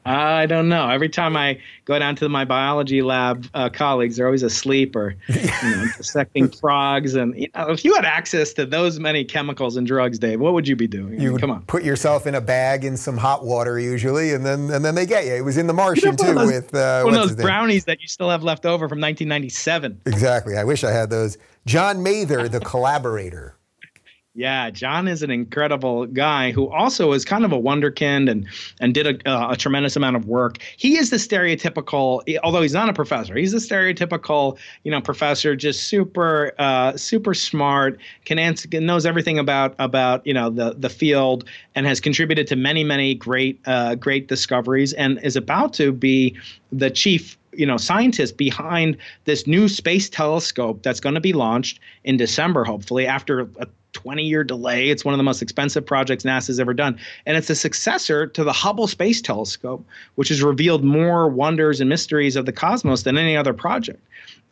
[0.04, 0.88] I don't know.
[0.88, 5.14] Every time I go down to my biology lab uh, colleagues, they're always asleep or
[5.28, 7.14] you know, dissecting frogs.
[7.14, 10.54] And you know, if you had access to those many chemicals and drugs, Dave, what
[10.54, 11.20] would you be doing?
[11.20, 11.62] You I mean, come on.
[11.62, 15.06] Put yourself in a bag in some hot water usually, and then and then they
[15.06, 15.34] get you.
[15.34, 18.08] It was in The Martian too those, with uh, one of those brownies that you
[18.08, 20.00] still have left over from 1997.
[20.06, 20.56] Exactly.
[20.56, 21.38] I wish I had those.
[21.64, 23.56] John Mather, the collaborator.
[24.34, 28.48] Yeah, John is an incredible guy who also is kind of a wonderkind and
[28.80, 30.56] and did a, uh, a, tremendous amount of work.
[30.78, 35.54] He is the stereotypical, although he's not a professor, he's the stereotypical, you know, professor,
[35.54, 40.88] just super uh, super smart, can answer, knows everything about about you know the the
[40.88, 45.92] field, and has contributed to many many great uh, great discoveries, and is about to
[45.92, 46.34] be
[46.72, 51.80] the chief you know scientists behind this new space telescope that's going to be launched
[52.04, 54.88] in December, hopefully after a 20 year delay.
[54.88, 56.98] It's one of the most expensive projects NASA's ever done.
[57.26, 59.84] And it's a successor to the Hubble Space Telescope,
[60.14, 64.00] which has revealed more wonders and mysteries of the cosmos than any other project.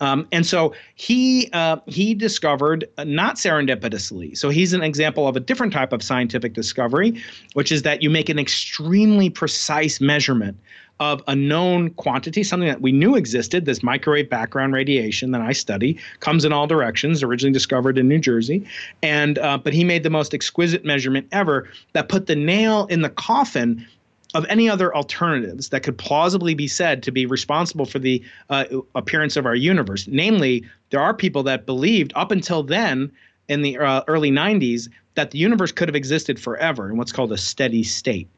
[0.01, 4.37] Um, and so he uh, he discovered uh, not serendipitously.
[4.37, 7.23] So he's an example of a different type of scientific discovery,
[7.53, 10.57] which is that you make an extremely precise measurement
[11.01, 15.53] of a known quantity, something that we knew existed, this microwave background radiation that I
[15.53, 18.65] study, comes in all directions, originally discovered in New Jersey.
[19.03, 23.01] And uh, but he made the most exquisite measurement ever that put the nail in
[23.01, 23.87] the coffin
[24.35, 28.65] of any other alternatives that could plausibly be said to be responsible for the uh,
[28.95, 30.07] appearance of our universe.
[30.07, 33.11] Namely, there are people that believed up until then
[33.49, 37.33] in the uh, early 90s that the universe could have existed forever in what's called
[37.33, 38.29] a steady state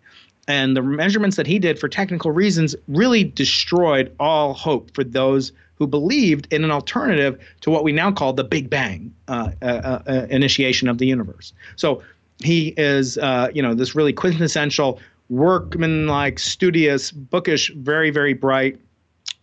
[0.48, 5.52] and the measurements that he did for technical reasons really destroyed all hope for those
[5.76, 10.00] who believed in an alternative to what we now call the Big Bang uh, uh,
[10.06, 11.52] uh, initiation of the universe.
[11.76, 12.02] So
[12.38, 18.78] he is, uh, you know, this really quintessential workman-like, studious, bookish, very, very bright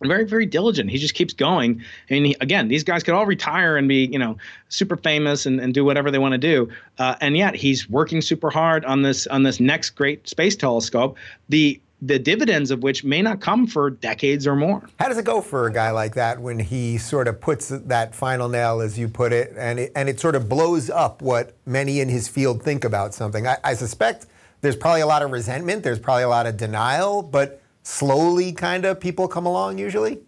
[0.02, 3.86] very very diligent he just keeps going and again these guys could all retire and
[3.86, 4.36] be you know
[4.70, 6.68] super famous and, and do whatever they want to do
[6.98, 11.18] uh, and yet he's working super hard on this on this next great space telescope
[11.50, 14.82] the the dividends of which may not come for decades or more.
[14.98, 18.14] How does it go for a guy like that when he sort of puts that
[18.14, 21.54] final nail, as you put it, and it, and it sort of blows up what
[21.66, 23.46] many in his field think about something?
[23.46, 24.26] I, I suspect
[24.62, 28.84] there's probably a lot of resentment, there's probably a lot of denial, but slowly kind
[28.84, 30.20] of people come along usually?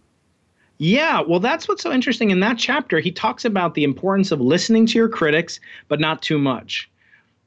[0.79, 2.31] Yeah, well, that's what's so interesting.
[2.31, 6.23] In that chapter, he talks about the importance of listening to your critics, but not
[6.23, 6.91] too much.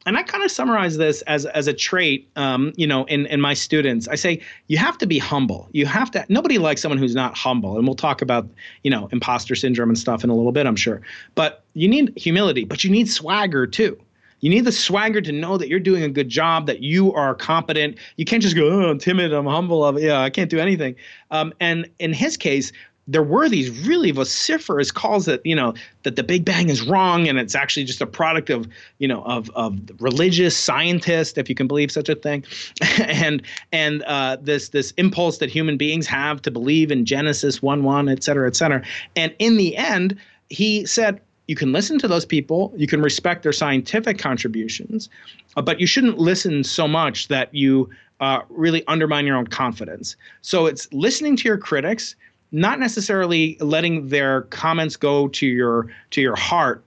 [0.06, 3.42] And I kind of summarize this as, as a trait, um, you know, in, in
[3.42, 4.08] my students.
[4.08, 5.68] I say you have to be humble.
[5.72, 6.24] You have to.
[6.30, 8.48] Nobody likes someone who's not humble, and we'll talk about,
[8.84, 11.02] you know, imposter syndrome and stuff in a little bit, I'm sure.
[11.34, 14.00] But you need humility, but you need swagger too.
[14.42, 17.34] You need the swagger to know that you're doing a good job, that you are
[17.34, 17.98] competent.
[18.18, 20.96] You can't just go, oh, I'm timid, I'm humble, I'm, yeah, I can't do anything.
[21.32, 22.72] Um, and in his case,
[23.08, 25.74] there were these really vociferous calls that you know
[26.04, 28.68] that the Big Bang is wrong and it's actually just a product of
[28.98, 32.44] you know of of religious scientists, if you can believe such a thing,
[33.00, 37.84] and and uh, this this impulse that human beings have to believe in Genesis one
[37.84, 38.84] one, et cetera, et cetera.
[39.16, 40.18] And in the end,
[40.50, 45.10] he said, you can listen to those people, you can respect their scientific contributions,
[45.56, 47.90] uh, but you shouldn't listen so much that you
[48.20, 50.16] uh, really undermine your own confidence.
[50.42, 52.16] So it's listening to your critics,
[52.52, 56.84] not necessarily letting their comments go to your to your heart,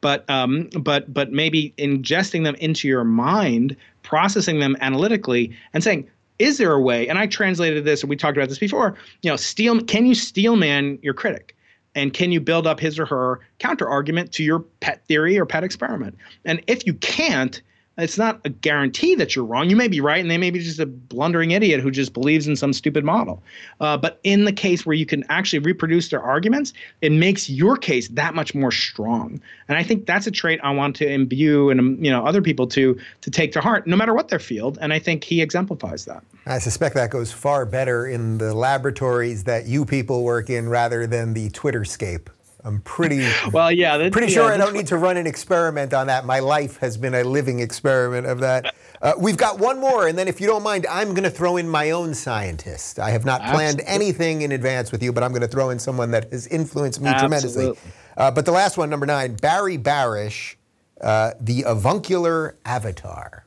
[0.00, 6.08] but um, but but maybe ingesting them into your mind, processing them analytically, and saying,
[6.38, 7.08] is there a way?
[7.08, 8.96] And I translated this, and we talked about this before.
[9.22, 9.80] You know, steel.
[9.82, 11.56] Can you steel man your critic?
[11.94, 15.46] And can you build up his or her counter argument to your pet theory or
[15.46, 16.16] pet experiment?
[16.44, 17.60] And if you can't
[17.98, 19.68] it's not a guarantee that you're wrong.
[19.68, 22.46] You may be right, and they may be just a blundering idiot who just believes
[22.46, 23.42] in some stupid model.
[23.80, 26.72] Uh, but in the case where you can actually reproduce their arguments,
[27.02, 29.40] it makes your case that much more strong.
[29.68, 32.40] And I think that's a trait I want to imbue and um, you know other
[32.40, 34.78] people to to take to heart, no matter what their field.
[34.80, 36.24] And I think he exemplifies that.
[36.46, 41.06] I suspect that goes far better in the laboratories that you people work in rather
[41.06, 42.28] than the Twitterscape.
[42.64, 46.06] I'm pretty well, yeah, pretty yeah, sure I don't need to run an experiment on
[46.06, 46.24] that.
[46.24, 48.74] My life has been a living experiment of that.
[49.02, 51.56] Uh, we've got one more, and then if you don't mind, I'm going to throw
[51.56, 53.00] in my own scientist.
[53.00, 53.94] I have not planned Absolutely.
[53.94, 57.00] anything in advance with you, but I'm going to throw in someone that has influenced
[57.00, 57.40] me Absolutely.
[57.64, 57.92] tremendously.
[58.16, 60.54] Uh, but the last one, number nine, Barry Barish,
[61.00, 63.44] uh, the avuncular avatar.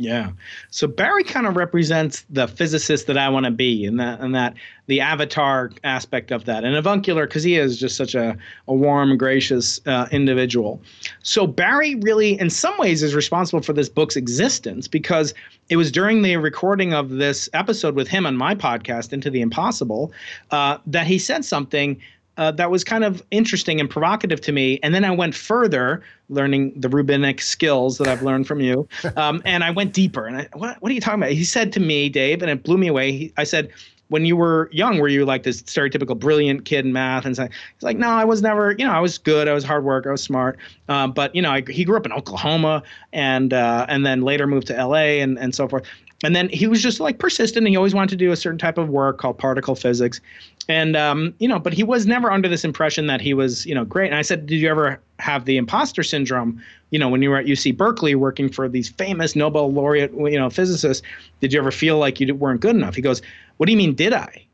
[0.00, 0.30] Yeah.
[0.70, 4.32] So Barry kind of represents the physicist that I want to be, and that and
[4.32, 4.54] that
[4.86, 8.38] the avatar aspect of that, and avuncular because he is just such a,
[8.68, 10.80] a warm, gracious uh, individual.
[11.24, 15.34] So Barry really, in some ways, is responsible for this book's existence because
[15.68, 19.40] it was during the recording of this episode with him on my podcast, Into the
[19.40, 20.12] Impossible,
[20.52, 22.00] uh, that he said something
[22.38, 24.78] uh, that was kind of interesting and provocative to me.
[24.82, 28.88] And then I went further, learning the Rubinic skills that I've learned from you.
[29.16, 30.26] Um, and I went deeper.
[30.26, 31.32] And I, what, what are you talking about?
[31.32, 33.10] He said to me, Dave, and it blew me away.
[33.10, 33.72] He, I said,
[34.08, 37.24] when you were young, were you like this stereotypical brilliant kid in math?
[37.24, 39.48] And so he's like, no, I was never, you know, I was good.
[39.48, 40.06] I was hard work.
[40.06, 40.56] I was smart.
[40.88, 42.82] Uh, but, you know, I, he grew up in Oklahoma
[43.12, 45.84] and uh, and then later moved to LA and, and so forth.
[46.22, 48.58] And then he was just like persistent and he always wanted to do a certain
[48.58, 50.20] type of work called particle physics
[50.68, 53.74] and um, you know, but he was never under this impression that he was, you
[53.74, 54.08] know, great.
[54.08, 56.62] And I said, did you ever have the imposter syndrome?
[56.90, 60.38] You know, when you were at UC Berkeley working for these famous Nobel laureate, you
[60.38, 61.06] know, physicists,
[61.40, 62.94] did you ever feel like you weren't good enough?
[62.94, 63.22] He goes,
[63.56, 64.46] what do you mean, did I?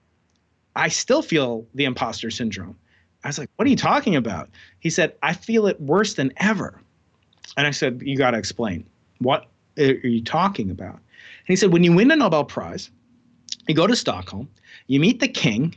[0.77, 2.77] I still feel the imposter syndrome.
[3.25, 4.51] I was like, what are you talking about?
[4.81, 6.81] He said, I feel it worse than ever.
[7.57, 8.87] And I said, you got to explain.
[9.19, 9.47] What
[9.79, 10.95] are you talking about?
[10.95, 12.91] And he said, when you win a Nobel Prize,
[13.67, 14.49] you go to Stockholm,
[14.89, 15.75] you meet the king,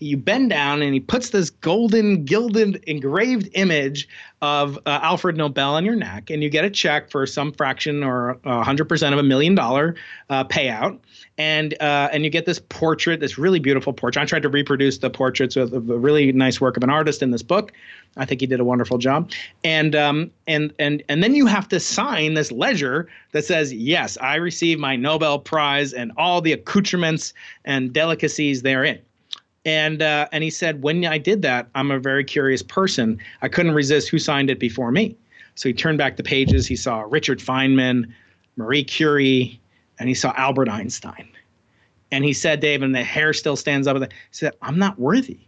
[0.00, 4.08] you bend down and he puts this golden gilded engraved image
[4.40, 8.02] of uh, Alfred Nobel on your neck and you get a check for some fraction
[8.02, 9.94] or uh, 100% of a million dollar
[10.30, 10.98] uh, payout.
[11.36, 14.22] And uh, and you get this portrait this really beautiful portrait.
[14.22, 17.30] I tried to reproduce the portraits with a really nice work of an artist in
[17.30, 17.72] this book.
[18.16, 19.30] I think he did a wonderful job.
[19.64, 24.18] And um, and and and then you have to sign this ledger that says yes
[24.20, 27.32] I received my Nobel Prize and all the accoutrements
[27.64, 29.00] and delicacies therein
[29.64, 33.18] and uh, and he said, when I did that, I'm a very curious person.
[33.42, 35.16] I couldn't resist who signed it before me.
[35.54, 36.66] So he turned back the pages.
[36.66, 38.10] He saw Richard Feynman,
[38.56, 39.60] Marie Curie,
[39.98, 41.28] and he saw Albert Einstein.
[42.12, 43.96] And he said, Dave, and the hair still stands up.
[43.96, 45.38] He said, I'm not worthy.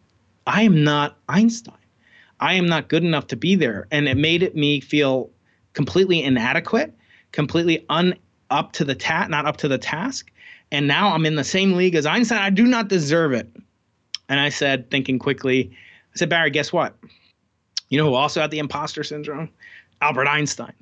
[0.46, 1.74] I am not Einstein.
[2.40, 3.86] I am not good enough to be there.
[3.90, 5.30] And it made it me feel
[5.72, 6.92] completely inadequate,
[7.32, 8.14] completely un
[8.50, 10.30] up to the tat, not up to the task.
[10.70, 12.38] And now I'm in the same league as Einstein.
[12.38, 13.48] I do not deserve it.
[14.32, 15.70] And I said, thinking quickly,
[16.14, 16.96] I said, Barry, guess what?
[17.90, 19.50] You know who also had the imposter syndrome?
[20.00, 20.72] Albert Einstein.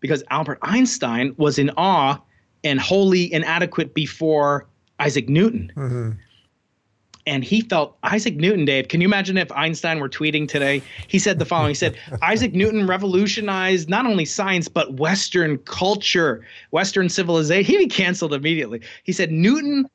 [0.00, 2.18] Because Albert Einstein was in awe
[2.64, 4.66] and wholly inadequate before
[4.98, 5.70] Isaac Newton.
[5.76, 6.10] Mm-hmm.
[7.26, 8.88] And he felt Isaac Newton, Dave.
[8.88, 10.82] Can you imagine if Einstein were tweeting today?
[11.06, 16.46] He said the following He said, Isaac Newton revolutionized not only science, but Western culture,
[16.70, 17.70] Western civilization.
[17.70, 18.80] He'd be canceled immediately.
[19.02, 19.86] He said, Newton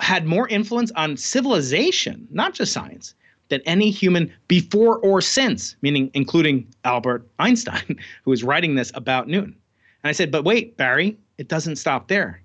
[0.00, 3.14] had more influence on civilization, not just science,
[3.48, 9.28] than any human before or since, meaning including Albert Einstein, who was writing this about
[9.28, 9.54] Newton.
[10.02, 12.40] And I said, but wait, Barry, it doesn't stop there.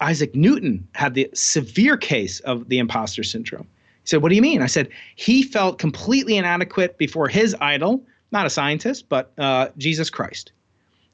[0.00, 3.66] Isaac Newton had the severe case of the imposter syndrome.
[4.02, 4.62] He said, What do you mean?
[4.62, 10.08] I said, He felt completely inadequate before his idol, not a scientist, but uh, Jesus
[10.08, 10.52] Christ.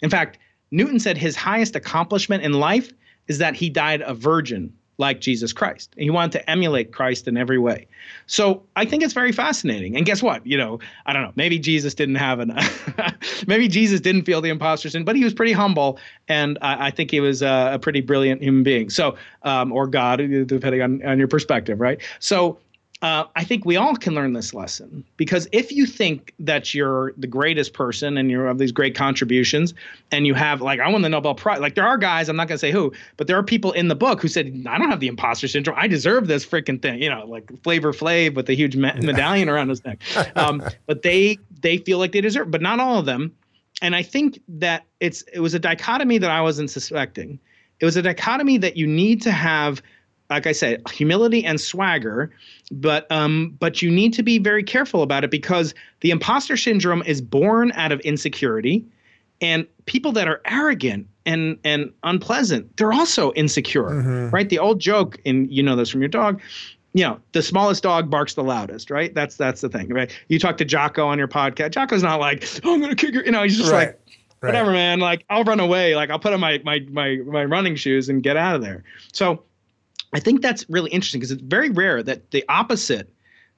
[0.02, 0.38] In fact,
[0.70, 2.92] Newton said his highest accomplishment in life
[3.26, 5.94] is that he died a virgin like Jesus Christ.
[5.96, 7.86] He wanted to emulate Christ in every way.
[8.26, 9.96] So I think it's very fascinating.
[9.96, 10.46] And guess what?
[10.46, 11.32] You know, I don't know.
[11.36, 12.56] Maybe Jesus didn't have an,
[13.46, 16.90] maybe Jesus didn't feel the imposter sin, but he was pretty humble, and I, I
[16.90, 18.90] think he was a, a, pretty brilliant human being.
[18.90, 22.00] So, um, or God, depending on, on your perspective, right?
[22.18, 22.58] So
[23.04, 27.12] uh, I think we all can learn this lesson because if you think that you're
[27.18, 29.74] the greatest person and you have these great contributions
[30.10, 32.48] and you have like I won the Nobel Prize, like there are guys I'm not
[32.48, 35.00] gonna say who, but there are people in the book who said I don't have
[35.00, 38.54] the imposter syndrome, I deserve this freaking thing, you know, like Flavor Flav with the
[38.54, 40.00] huge me- medallion around his neck,
[40.34, 43.36] um, but they they feel like they deserve, but not all of them,
[43.82, 47.38] and I think that it's it was a dichotomy that I wasn't suspecting.
[47.80, 49.82] It was a dichotomy that you need to have
[50.30, 52.30] like I said, humility and swagger,
[52.70, 57.02] but um, but you need to be very careful about it because the imposter syndrome
[57.02, 58.84] is born out of insecurity,
[59.40, 64.30] and people that are arrogant and and unpleasant, they're also insecure, mm-hmm.
[64.30, 64.48] right?
[64.48, 66.40] The old joke, and you know this from your dog,
[66.94, 69.12] you know, the smallest dog barks the loudest, right?
[69.14, 70.10] That's that's the thing, right?
[70.28, 71.72] You talk to Jocko on your podcast.
[71.72, 73.88] Jocko's not like, oh, I'm gonna kick your, you know, he's just right.
[73.88, 74.00] like,
[74.40, 74.76] whatever, right.
[74.76, 75.00] man.
[75.00, 75.96] Like, I'll run away.
[75.96, 78.84] Like, I'll put on my my my my running shoes and get out of there.
[79.12, 79.42] So
[80.14, 83.12] I think that's really interesting because it's very rare that the opposite,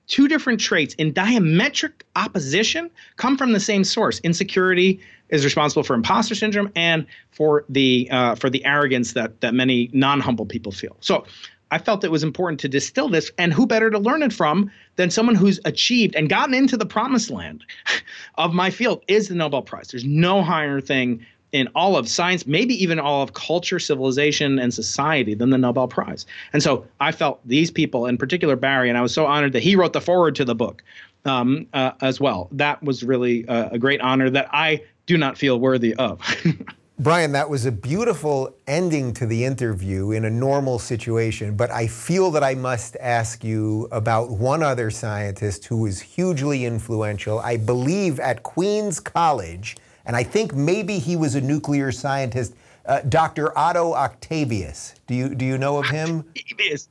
[0.06, 4.20] two different traits in diametric opposition, come from the same source.
[4.20, 4.98] Insecurity
[5.28, 9.90] is responsible for imposter syndrome and for the uh, for the arrogance that that many
[9.92, 10.96] non-humble people feel.
[11.00, 11.24] So.
[11.72, 14.70] I felt it was important to distill this, and who better to learn it from
[14.94, 17.64] than someone who's achieved and gotten into the promised land
[18.36, 19.88] of my field is the Nobel Prize.
[19.88, 24.74] There's no higher thing in all of science, maybe even all of culture, civilization, and
[24.74, 26.26] society than the Nobel Prize.
[26.52, 29.62] And so I felt these people, in particular Barry, and I was so honored that
[29.62, 30.82] he wrote the foreword to the book
[31.24, 32.48] um, uh, as well.
[32.52, 36.20] That was really a, a great honor that I do not feel worthy of.
[36.98, 41.86] Brian, that was a beautiful ending to the interview in a normal situation, but I
[41.88, 47.58] feel that I must ask you about one other scientist who was hugely influential, I
[47.58, 49.76] believe at Queens College
[50.06, 52.54] and I think maybe he was a nuclear scientist.
[52.86, 53.56] Uh, Dr.
[53.58, 54.94] Otto Octavius.
[55.06, 56.24] Do you do you know of him?
[56.36, 56.88] Octavius.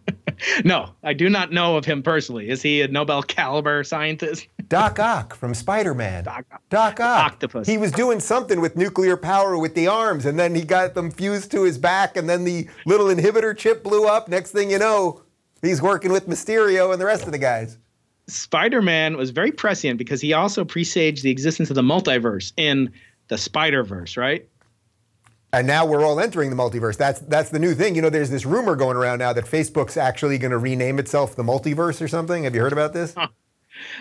[0.64, 2.48] no, I do not know of him personally.
[2.48, 4.48] Is he a Nobel caliber scientist?
[4.68, 6.24] Doc Ock from Spider-Man.
[6.24, 7.26] Doc, Doc Ock.
[7.26, 7.66] Octopus.
[7.66, 11.10] He was doing something with nuclear power with the arms, and then he got them
[11.10, 14.28] fused to his back, and then the little inhibitor chip blew up.
[14.28, 15.22] Next thing you know,
[15.60, 17.78] he's working with Mysterio and the rest of the guys.
[18.26, 22.92] Spider-Man was very prescient because he also presaged the existence of the multiverse in
[23.28, 24.48] the Spider-Verse, right?
[25.52, 26.96] And now we're all entering the multiverse.
[26.96, 27.94] That's that's the new thing.
[27.94, 31.36] You know, there's this rumor going around now that Facebook's actually going to rename itself
[31.36, 32.42] the multiverse or something.
[32.42, 33.14] Have you heard about this?
[33.16, 33.28] Huh.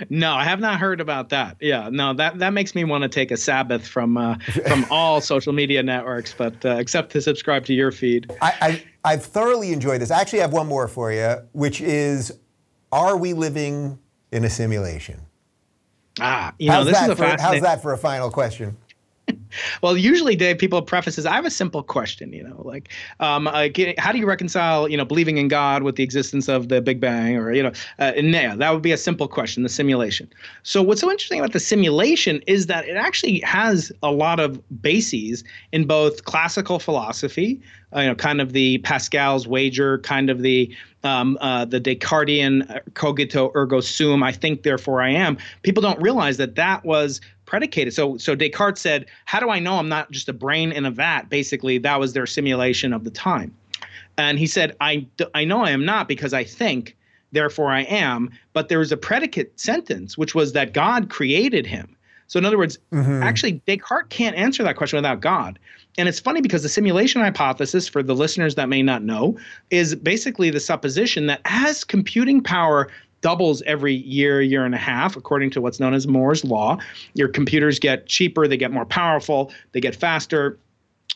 [0.07, 1.57] No, I have not heard about that.
[1.59, 5.19] Yeah, no, that that makes me want to take a Sabbath from uh, from all
[5.19, 8.31] social media networks, but uh, except to subscribe to your feed.
[8.39, 10.11] I, I have thoroughly enjoyed this.
[10.11, 12.31] I actually have one more for you, which is,
[12.91, 13.97] are we living
[14.33, 15.21] in a simulation?
[16.19, 18.75] Ah, you how's know, this is a for, How's that for a final question?
[19.81, 21.25] well, usually, Dave, people prefaces.
[21.25, 22.33] I have a simple question.
[22.33, 25.95] You know, like, um, uh, how do you reconcile, you know, believing in God with
[25.95, 28.97] the existence of the Big Bang, or you know, uh, yeah, that would be a
[28.97, 29.63] simple question.
[29.63, 30.29] The simulation.
[30.63, 34.61] So, what's so interesting about the simulation is that it actually has a lot of
[34.81, 37.61] bases in both classical philosophy,
[37.95, 40.73] uh, you know, kind of the Pascal's wager, kind of the
[41.03, 45.37] um, uh, the Descartesian uh, cogito ergo sum, I think, therefore I am.
[45.61, 47.93] People don't realize that that was predicated.
[47.93, 50.91] So so Descartes said, "How do I know I'm not just a brain in a
[50.91, 53.53] vat?" Basically, that was their simulation of the time.
[54.17, 56.95] And he said, "I I know I am not because I think,
[57.31, 61.95] therefore I am." But there was a predicate sentence, which was that God created him.
[62.27, 63.21] So in other words, mm-hmm.
[63.21, 65.59] actually Descartes can't answer that question without God.
[65.97, 69.37] And it's funny because the simulation hypothesis, for the listeners that may not know,
[69.69, 72.89] is basically the supposition that as computing power
[73.21, 76.77] doubles every year, year and a half, according to what's known as Moore's law.
[77.13, 80.59] Your computers get cheaper, they get more powerful, they get faster.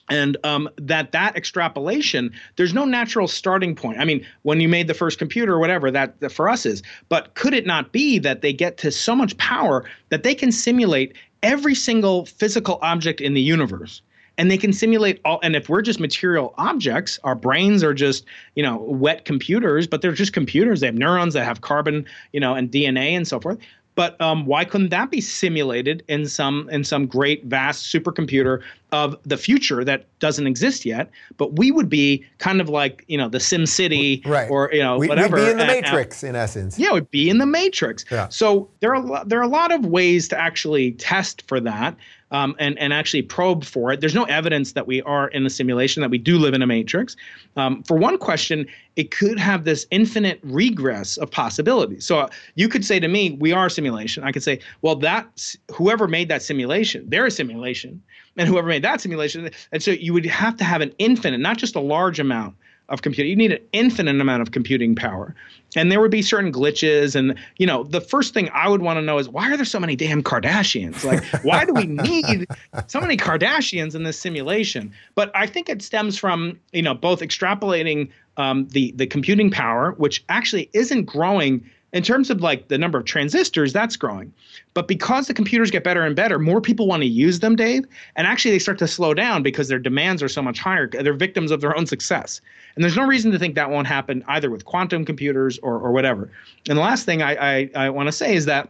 [0.10, 4.00] And um, that that extrapolation, there's no natural starting point.
[4.00, 6.82] I mean, when you made the first computer or whatever, that, that for us is.
[7.10, 10.52] But could it not be that they get to so much power that they can
[10.52, 11.14] simulate
[11.44, 14.02] every single physical object in the universe?
[14.38, 18.26] And they can simulate all and if we're just material objects our brains are just
[18.56, 20.80] you know wet computers but they're just computers.
[20.80, 23.58] They have neurons that have carbon you know and dna and so forth.
[23.96, 28.62] But um, why couldn't that be simulated in some in some great vast supercomputer
[28.92, 31.10] of the future that doesn't exist yet?
[31.38, 34.50] But we would be kind of like you know the Sim City right.
[34.50, 35.38] or you know we, whatever.
[35.38, 36.78] We'd be in the Matrix in essence.
[36.78, 38.06] Yeah, we'd be in the Matrix.
[38.12, 38.28] Yeah.
[38.30, 41.96] So there are there are a lot of ways to actually test for that
[42.32, 44.02] um, and and actually probe for it.
[44.02, 46.68] There's no evidence that we are in a simulation that we do live in a
[46.68, 47.16] matrix.
[47.56, 52.06] Um, for one question, it could have this infinite regress of possibilities.
[52.06, 54.96] So uh, you could say to me, "We are a simulation." I could say, "Well,
[54.98, 58.02] that whoever made that simulation, they're a simulation,
[58.38, 61.58] and whoever made that simulation." And so you would have to have an infinite, not
[61.58, 62.56] just a large amount
[62.90, 63.30] of computing.
[63.30, 65.36] You need an infinite amount of computing power.
[65.76, 67.16] And there would be certain glitches.
[67.16, 69.66] And, you know, the first thing I would want to know is why are there
[69.66, 71.04] so many damn Kardashians?
[71.04, 72.48] Like, why do we need
[72.88, 74.94] so many Kardashians in this simulation?
[75.16, 79.92] But I think it stems from, you know, both extrapolating um, the, the computing power,
[79.98, 84.34] which actually isn't growing in terms of like the number of transistors, that's growing.
[84.74, 87.86] But because the computers get better and better, more people want to use them, Dave.
[88.16, 90.88] And actually, they start to slow down because their demands are so much higher.
[90.88, 92.42] They're victims of their own success.
[92.76, 95.92] And there's no reason to think that won't happen either with quantum computers or, or
[95.92, 96.30] whatever.
[96.68, 98.70] And the last thing I, I, I want to say is that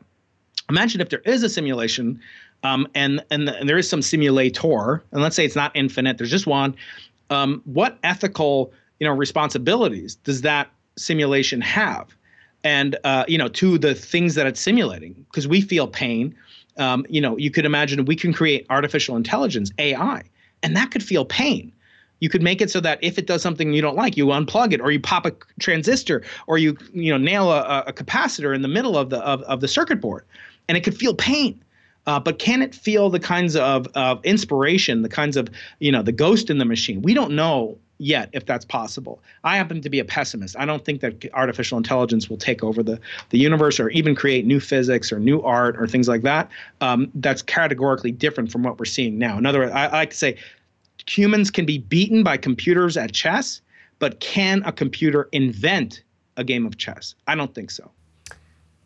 [0.70, 2.20] imagine if there is a simulation
[2.64, 6.32] um, and, and, and there is some simulator, and let's say it's not infinite, there's
[6.32, 6.76] just one.
[7.30, 12.16] Um, what ethical you know responsibilities does that simulation have?
[12.64, 16.36] And uh, you know to the things that it's simulating because we feel pain.
[16.78, 20.22] Um, you know you could imagine we can create artificial intelligence ai
[20.64, 21.72] and that could feel pain.
[22.20, 24.74] You could make it so that if it does something you don't like you unplug
[24.74, 28.62] it or you pop a transistor or you you know nail a, a capacitor in
[28.62, 30.26] the middle of the of, of the circuit board
[30.68, 31.62] and it could feel pain
[32.08, 35.50] uh, but can it feel the kinds of, of inspiration the kinds of
[35.80, 39.22] you know the ghost in the machine we don't know yet if that's possible.
[39.44, 40.56] I happen to be a pessimist.
[40.58, 43.00] I don't think that artificial intelligence will take over the,
[43.30, 46.50] the universe or even create new physics or new art or things like that.
[46.82, 49.38] Um, that's categorically different from what we're seeing now.
[49.38, 50.38] In other words, I, I like to say
[51.08, 53.62] humans can be beaten by computers at chess,
[54.00, 56.04] but can a computer invent
[56.38, 57.16] a game of chess?
[57.28, 57.90] I don't think so.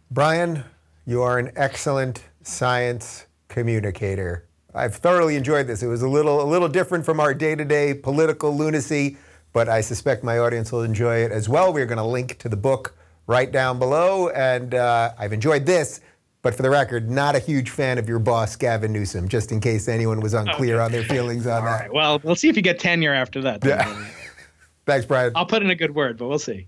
[0.10, 0.64] Brian,
[1.06, 4.48] you are an excellent science communicator.
[4.74, 5.84] I've thoroughly enjoyed this.
[5.84, 9.18] It was a little a little different from our day-to-day political lunacy,
[9.54, 11.74] but I suspect my audience will enjoy it as well.
[11.74, 12.96] We're going to link to the book
[13.28, 16.02] right down below, and uh, I've enjoyed this.
[16.42, 19.60] But for the record, not a huge fan of your boss, Gavin Newsom, just in
[19.60, 20.86] case anyone was unclear okay.
[20.86, 21.82] on their feelings on All that.
[21.82, 21.94] Right.
[21.94, 23.64] Well, we'll see if you get tenure after that.
[23.64, 24.08] Yeah.
[24.88, 25.34] Thanks, Brian.
[25.36, 26.68] I'll put in a good word, but we'll see.